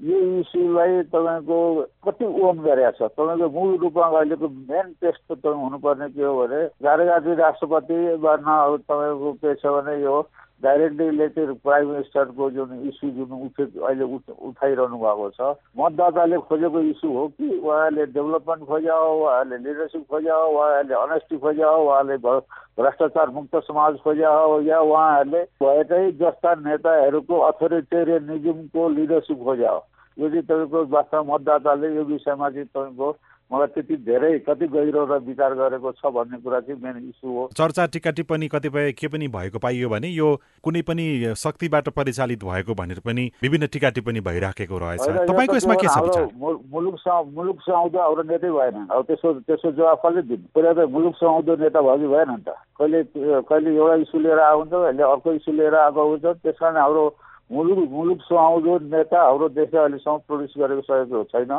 यो 0.00 0.16
इस्युलाई 0.40 1.02
तपाईँको 1.08 1.58
कति 2.04 2.24
ओन 2.44 2.56
गरेका 2.60 2.90
छ? 2.90 3.02
तपाईँको 3.16 3.48
मूल 3.48 3.76
रूपमा 3.80 4.06
अहिलेको 4.12 4.48
मेन 4.68 4.86
टेस्ट 5.00 5.32
त 5.32 5.46
हुनुपर्ने 5.46 6.08
के 6.12 6.22
हो 6.22 6.32
भने 6.36 6.62
कार्यकारी 6.84 7.34
राष्ट्रपति 7.40 7.98
बन्न 8.20 8.48
तपाईँको 8.84 9.32
के 9.40 9.54
छ 9.54 9.72
भने 9.72 9.94
यो 10.02 10.16
डाइरेक्टली 10.62 11.08
रिलेटेड 11.10 11.48
प्राइम 11.60 11.88
मिनिस्टरको 11.90 12.50
जुन 12.50 12.70
इस्यु 12.88 13.10
जुन 13.10 13.32
उठे 13.44 13.64
अहिले 13.78 14.04
उठाइरहनु 14.48 14.96
भएको 14.96 15.28
छ। 15.30 15.56
मतदाताले 15.78 16.36
खोजेको 16.48 16.80
इस्यु 16.80 17.10
हो 17.12 17.26
कि 17.28 17.48
उहाँले 17.58 18.06
डेभलपमेन्ट 18.14 18.62
खोज्या 18.68 18.96
उहाँले 18.96 19.56
लिडरसिप 19.58 20.04
खोज्या 20.10 20.36
उहाँहरूले 20.36 20.94
अनेस्टी 20.94 21.36
हो 21.36 21.76
उहाँले 21.84 22.16
भ्रष्टाचार 22.16 23.28
मुक्त 23.30 23.56
समाज 23.64 23.98
खोज्या 24.04 24.30
या 24.68 24.80
उहाँहरूले 24.80 25.42
भएकै 25.62 26.12
जस्ता 26.22 26.54
नेताहरूको 26.64 27.38
अथोरिटेरियनिजमको 27.50 28.88
लिडरसिप 28.88 29.38
खोज्या। 29.44 29.70
हो 29.70 29.82
यो 30.18 30.28
चाहिँ 30.30 30.42
तपाईँको 30.42 30.84
वास्तवमा 30.94 31.34
मतदाताले 31.34 31.94
यो 31.94 32.02
विषयमा 32.04 32.50
चाहिँ 32.50 32.66
तपाईँको 32.66 33.08
मलाई 33.54 33.70
त्यति 33.70 33.96
धेरै 34.02 34.32
कति 34.42 34.66
गहिरो 34.66 35.04
र 35.06 35.18
विचार 35.22 35.54
गरेको 35.54 35.92
छ 35.94 36.10
भन्ने 36.10 36.38
कुरा 36.42 36.60
चाहिँ 36.66 36.80
मेन 36.82 36.96
इस्यु 37.08 37.30
हो। 37.30 37.48
चर्चा 37.54 37.86
टिका 37.94 38.10
टिप्पणी 38.10 38.48
कतिपय 38.50 38.92
के 38.98 39.08
पनि 39.08 39.28
भएको 39.30 39.58
पाइयो 39.62 39.88
भने 39.88 40.08
यो 40.10 40.28
कुनै 40.64 40.82
पनि 40.82 41.06
शक्तिबाट 41.38 41.88
परिचालित 41.94 42.44
भएको 42.44 42.74
भनेर 42.74 43.00
पनि 43.06 43.30
विभिन्न 43.42 43.66
टिका 43.70 43.90
टिप्पणी 43.94 44.20
भइराखेको 44.26 44.78
रहेछ। 44.78 45.30
तपाईँको 45.30 45.56
यसमा 45.56 45.74
के 45.78 45.88
छ 45.88 45.98
मुलुक 46.34 46.98
मुलुक 47.34 47.60
सुहाउँदो 47.62 47.98
हाम्रो 47.98 48.22
नेतै 48.26 48.50
भएन। 48.50 48.86
अब 48.90 49.02
त्यसो 49.06 49.32
त्यसो 49.46 49.70
जवाब 49.78 49.98
कसले 50.02 50.22
दिनु 50.26 50.50
पहिला 50.50 50.72
त 50.74 50.90
मुलुक 50.90 51.14
सुहाउँदो 51.14 51.52
नेता 51.62 51.80
भयो 51.80 51.98
कि 52.02 52.08
भएन 52.10 52.30
नि 52.30 52.42
त। 52.42 52.58
कहिले 52.74 52.98
कहिले 53.46 53.70
एउटा 53.76 53.94
इस्यु 54.02 54.20
लिएर 54.20 54.40
आउँछ 54.50 54.72
अहिले 54.74 55.02
अर्को 55.04 55.32
इस्यु 55.38 55.54
लिएर 55.54 55.74
आएको 55.74 56.02
हुन्छ। 56.10 56.24
त्यस 56.42 56.58
कारण 56.58 56.76
हाम्रो 56.82 57.04
मुलुक 57.52 57.78
मुलुक 57.92 58.20
सुहाउँदो 58.24 58.72
नेता 58.88 59.18
हाम्रो 59.22 59.48
देशले 59.54 59.78
अहिलेसम्म 59.80 60.18
प्रड्युस 60.26 60.54
गरेको 60.58 60.82
सकेको 60.82 61.22
छैन। 61.32 61.52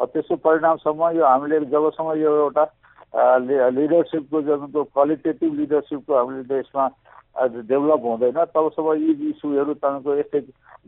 त्यसको 0.00 0.36
परिणामसम्म 0.46 1.10
यो 1.18 1.24
हामीले 1.26 1.60
जबसम्म 1.72 2.12
यो 2.20 2.34
एउटा 2.46 2.64
लिडरसिपको 3.76 4.42
जुनको 4.48 4.84
क्वालिटेटिभ 4.84 5.54
लिडरसिपको 5.60 6.14
हामीले 6.14 6.44
देशमा 6.48 6.88
डेभलप 7.70 8.02
हुँदैन 8.04 8.44
तबसम्म 8.54 8.92
यी 9.00 9.12
इस्युहरू 9.30 9.74
तपाईँको 9.74 10.14
यस्तै 10.20 10.40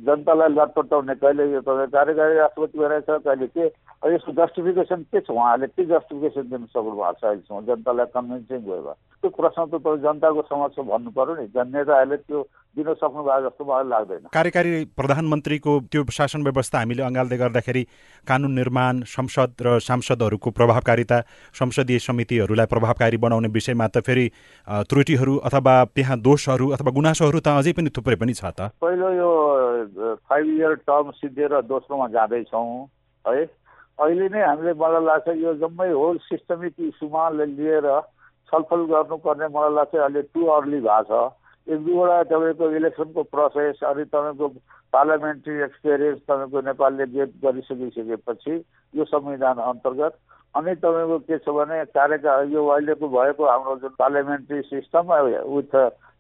जनतालाई 0.07 0.49
लटपटाउने 0.57 1.15
कहिले 1.23 1.45
यो 1.53 1.61
तपाईँ 1.61 1.91
कार्यकारी 1.93 2.35
राष्ट्रपति 2.35 2.79
भइरहेछ 2.79 3.11
कहिले 3.27 3.47
के 3.47 3.67
यसको 4.15 4.33
जस्टिफिकेसन 4.33 5.03
के 5.13 5.21
छ 5.21 5.31
उहाँहरूले 5.31 5.67
के 5.77 5.85
जस्टिफिकेसन 5.93 6.49
दिन 6.51 6.65
सक्नु 6.73 6.97
भएको 6.97 7.13
छ 7.13 7.25
अहिलेसम्म? 7.25 7.61
जनतालाई 7.69 8.07
कन्भिन्सिङ 8.17 8.61
भयो 8.67 8.95
त्यो 9.23 9.31
प्रश्न 9.39 9.67
त 9.67 9.75
तपाईँ 9.75 10.03
जनताको 10.03 10.43
समक्ष 10.51 10.79
भन्नु 10.91 11.11
पऱ्यो 11.17 11.35
नि। 11.39 11.47
नेताहरूले 11.53 12.17
त्यो 12.17 12.41
दिन 12.77 12.89
सक्नु 12.97 13.23
भएको 13.23 13.41
जस्तो 13.45 13.65
मलाई 13.65 13.89
लाग्दैन। 13.89 14.23
कार्यकारी 14.33 14.71
प्रधानमन्त्रीको 14.97 15.73
त्यो 15.93 16.03
शासन 16.09 16.43
व्यवस्था 16.43 16.79
हामीले 16.79 17.03
अँगाल्दै 17.05 17.37
गर्दाखेरि 17.37 17.83
कानुन 18.27 18.53
निर्माण 18.53 19.03
संसद 19.05 19.51
र 19.61 19.79
सांसदहरूको 19.79 20.51
प्रभावकारिता 20.51 21.19
संसदीय 21.53 21.99
समितिहरूलाई 22.01 22.67
प्रभावकारी 22.73 23.17
बनाउने 23.21 23.49
विषयमा 23.53 23.87
त 23.93 24.01
फेरि 24.01 24.27
त्रुटिहरू 24.89 25.37
अथवा 25.45 25.75
त्यहाँ 25.93 26.19
दोषहरू 26.25 26.69
अथवा 26.73 26.91
गुनासोहरू 26.97 27.41
त 27.45 27.49
अझै 27.61 27.73
पनि 27.77 27.91
थुप्रै 27.93 28.17
पनि 28.17 28.33
छ 28.33 28.49
त। 28.57 28.73
पहिलो 28.81 29.09
यो 29.21 29.31
फाइभ 30.25 30.47
इयर 30.57 30.75
टर्म 30.89 31.11
सिद्धिएर 31.21 31.61
दोस्रोमा 31.69 32.07
जाँदैछौँ 32.17 32.65
है। 33.25 33.45
अहिले 34.01 34.27
नै 34.33 34.41
हामीले 34.49 34.73
मलाई 34.81 35.05
लाग्छ 35.05 35.29
यो 35.45 35.55
जम्मै 35.61 35.91
होल 35.93 36.17
सिस्टमिक 36.25 36.75
इस्युमा 36.89 37.29
लिएर 37.37 37.87
छलफल 38.49 38.81
गर्नुपर्ने 38.89 39.47
मलाई 39.53 39.73
लाग्छ 39.77 39.95
अहिले 39.95 40.23
टु 40.33 40.41
अर्ली 40.57 40.81
भएको 40.81 41.21
छ। 41.29 41.37
एक 41.69 41.79
दुईवटा 41.85 42.23
तपाईँको 42.25 42.71
इलेक्सनको 42.77 43.23
प्रोसेस 43.31 43.83
अनि 43.85 44.05
तपाईँको 44.05 44.49
पार्लियामेन्ट्री 44.93 45.55
एक्सपिरियन्स 45.65 46.21
तपाईँको 46.29 46.61
नेपालले 46.69 47.07
गेट 47.15 47.31
गरिसकिसकेपछि 47.45 48.55
यो 48.95 49.05
संविधान 49.07 49.59
अन्तर्गत 49.63 50.19
अनि 50.55 50.75
तपाईँको 50.83 51.19
के 51.29 51.39
छ 51.39 51.49
भने 51.49 51.85
कार्यका 51.95 52.41
यो 52.51 52.67
अहिलेको 52.67 53.09
भएको 53.09 53.47
हाम्रो 53.47 53.77
जुन 53.79 53.95
parliamentary 53.99 54.61
system 54.69 55.13
with 55.55 55.73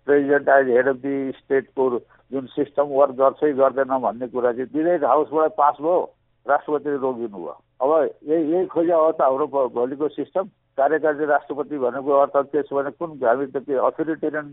president 0.07 0.48
as 0.48 0.70
head 0.76 0.88
of 0.88 0.96
the 1.02 1.16
स्टेटको 1.37 1.90
जुन 2.33 2.46
सिस्टम 2.55 2.96
वर्क 2.96 3.14
गर्छै 3.18 3.52
गर्दैन 3.59 3.98
भन्ने 3.98 4.26
कुरा 4.28 4.52
चाहिँ 4.52 4.72
डिरेक्ट 4.72 5.05
हाउसबाट 5.05 5.50
पास 5.59 5.76
भयो 5.81 6.00
राष्ट्रपतिले 6.46 6.96
रोकिनु 6.96 7.38
भयो। 7.38 7.57
अब 7.83 7.90
यही 8.31 8.52
यही 8.52 8.66
खोज्या 8.66 8.96
हो 8.96 9.11
त 9.12 9.20
हाम्रो 9.22 9.46
भोलिको 9.74 10.09
सिस्टम। 10.09 10.48
कार्यकारी 10.78 11.24
राष्ट्रपति 11.26 11.78
भनेको 11.78 12.11
अर्थ 12.20 12.37
त्यसो 12.52 12.76
भने 12.76 12.90
कुन 12.96 13.11
हामी 13.24 13.46
त 13.52 13.56
त्यो 13.66 13.82
अथोरिटेरियन 13.87 14.46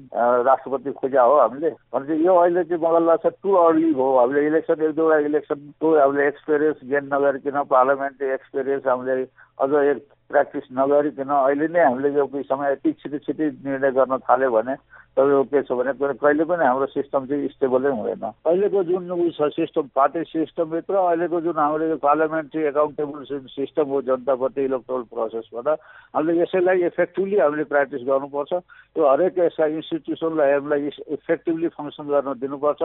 राष्ट्रपति 0.48 0.92
खोज्या 1.00 1.24
हो 1.24 1.36
हामीले? 1.40 1.70
भने 1.94 2.16
यो 2.26 2.34
अहिले 2.36 2.64
चाहिँ 2.64 2.84
मलाई 2.84 3.06
लाग्छ 3.08 3.26
टु 3.44 3.50
अर्ली 3.56 3.92
हो। 3.96 4.08
हामीले 4.20 4.46
इलेक्सन 4.48 4.84
एक 4.84 4.96
दुईवटा 4.96 5.18
इलेक्सनको 5.32 5.88
हामीले 6.00 6.28
एक्सपिरियन्स 6.28 6.80
गेन 6.92 7.04
नगरिकन 7.14 7.58
पार्लियामेन्ट्री 7.72 8.28
एक्सपिरियन्स 8.36 8.88
हामीले 8.88 9.24
अझ 9.64 9.72
एक 9.84 10.00
प्र्याक्टिस 10.30 10.66
नगरिकन 10.78 11.30
अहिले 11.34 11.68
नै 11.74 11.84
हामीले 11.84 12.10
यो 12.14 12.26
विषयमा 12.34 12.70
यति 12.70 12.92
छिटो 13.02 13.18
छिटो 13.26 13.44
निर्णय 13.66 13.92
गर्न 13.98 14.18
थाल्यो 14.30 14.50
भने 14.56 14.76
तपाईँको 15.18 15.44
के 15.52 15.62
छ 15.66 15.72
भने 15.74 15.92
कहिले 16.22 16.44
पनि 16.46 16.64
हाम्रो 16.64 16.86
सिस्टम 16.96 17.26
चाहिँ 17.28 17.48
स्टेबलै 17.50 17.90
हुँदैन। 17.92 18.26
अहिलेको 18.46 18.84
जुन 18.90 19.10
उ 19.12 19.30
छ 19.36 19.50
सिस्टम 19.58 19.90
पार्टी 19.98 20.24
सिस्टमभित्र 20.32 20.96
अहिलेको 20.96 21.42
जुन 21.50 21.58
हाम्रो 21.60 21.86
यो 21.92 21.98
पार्लियामेन्ट्री 22.06 22.62
एकाउन्टेबल 22.72 23.48
सिस्टम 23.58 23.86
हो 23.90 24.02
जनताप्रति 24.06 24.66
इलेक्ट्रोल 24.70 25.04
प्रोसेसबाट 25.10 25.68
हामीले 26.16 26.34
यसैलाई 26.42 26.84
इफेक्टिभली 26.94 27.38
हामीले 27.40 27.64
प्र्याक्टिस 27.74 28.02
गर्नुपर्छ। 28.08 28.54
त्यो 28.54 29.04
हरेक 29.10 29.38
यसका 29.40 29.66
इन्स्टिट्युसनलाई 29.66 30.52
हामीलाई 30.54 30.90
इफेक्टिभली 31.18 31.68
फङ्सन 31.74 32.06
गर्न 32.14 32.30
दिनुपर्छ। 32.40 32.82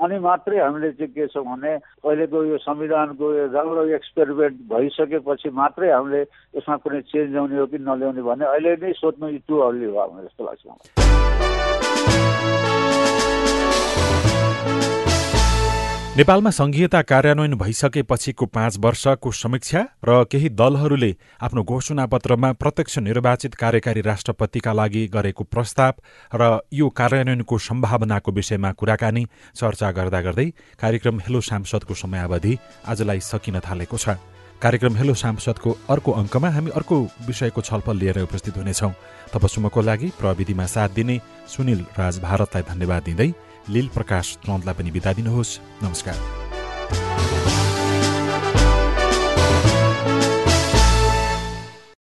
अनि 0.00 0.18
मात्रै 0.26 0.58
हामीले 0.58 0.90
चाहिँ 0.96 1.12
के 1.12 1.26
छ 1.28 1.44
भने 1.44 1.72
अहिलेको 1.76 2.44
यो 2.50 2.56
संविधानको 2.66 3.26
राम्रो 3.52 3.84
एक्सपेरिमेन्ट 4.00 4.56
भइसकेपछि 4.72 5.48
मात्रै 5.60 5.90
हामीले 5.92 6.20
यसमा 6.56 6.76
कुनै 6.86 7.00
चेन्ज 7.10 7.28
ल्याउने 7.34 7.58
हो 7.58 7.66
कि 7.66 7.78
नल्याउने 7.82 8.22
भने 8.30 8.44
अहिले 8.54 8.72
नै 8.82 8.92
सोध्नु 9.02 9.26
अर्ली 9.68 9.86
हो 9.90 9.98
हाम्रो 10.00 10.22
जस्तो 10.26 10.42
लाग्छ 10.48 10.62
नेपालमा 16.18 16.50
संघीयता 16.50 17.00
कार्यान्वयन 17.02 17.54
भइसकेपछिको 17.60 18.46
पाँच 18.46 18.76
वर्षको 18.84 19.30
समीक्षा 19.38 19.80
र 20.08 20.10
केही 20.32 20.48
दलहरूले 20.60 21.10
आफ्नो 21.44 21.62
घोषणापत्रमा 21.62 22.52
प्रत्यक्ष 22.62 22.98
निर्वाचित 22.98 23.54
कार्यकारी 23.62 24.00
राष्ट्रपतिका 24.00 24.72
लागि 24.72 25.02
गरेको 25.16 25.44
प्रस्ताव 25.44 25.94
र 26.40 26.48
यो 26.72 26.88
कार्यान्वयनको 27.00 27.58
सम्भावनाको 27.66 28.32
विषयमा 28.32 28.70
कुराकानी 28.80 29.24
चर्चा 29.60 29.90
गर्दा 29.98 30.20
गर्दै 30.28 30.48
कार्यक्रम 30.80 31.20
हेलो 31.26 31.40
सांसदको 31.50 31.94
समयावधि 32.04 32.56
आजलाई 32.88 33.20
सकिन 33.20 33.60
थालेको 33.68 33.96
छ। 33.96 34.16
कार्यक्रम 34.62 34.94
हेलो 34.96 35.14
सांसदको 35.14 35.70
अर्को 35.90 36.12
अङ्कमा 36.12 36.48
हामी 36.50 36.70
अर्को 36.70 36.96
विषयको 37.26 37.60
छलफल 37.60 37.96
लिएर 37.96 38.20
उपस्थित 38.22 38.56
हुनेछौँ। 38.56 38.92
तबसम्मको 39.32 39.80
लागि 39.80 40.08
प्रविधिमा 40.18 40.66
साथ 40.66 40.88
दिने 40.96 41.20
सुनिल 41.48 41.84
राज 41.98 42.18
भारतलाई 42.22 42.62
धन्यवाद 42.64 43.02
दिँदै 43.02 43.32
लील 43.68 43.88
प्रकाश 43.94 44.36
चन्दलाई 44.46 44.74
पनि 44.74 44.90
बिदा 44.90 45.12
दिनुहोस्। 45.12 45.58
नमस्कार। 45.84 46.45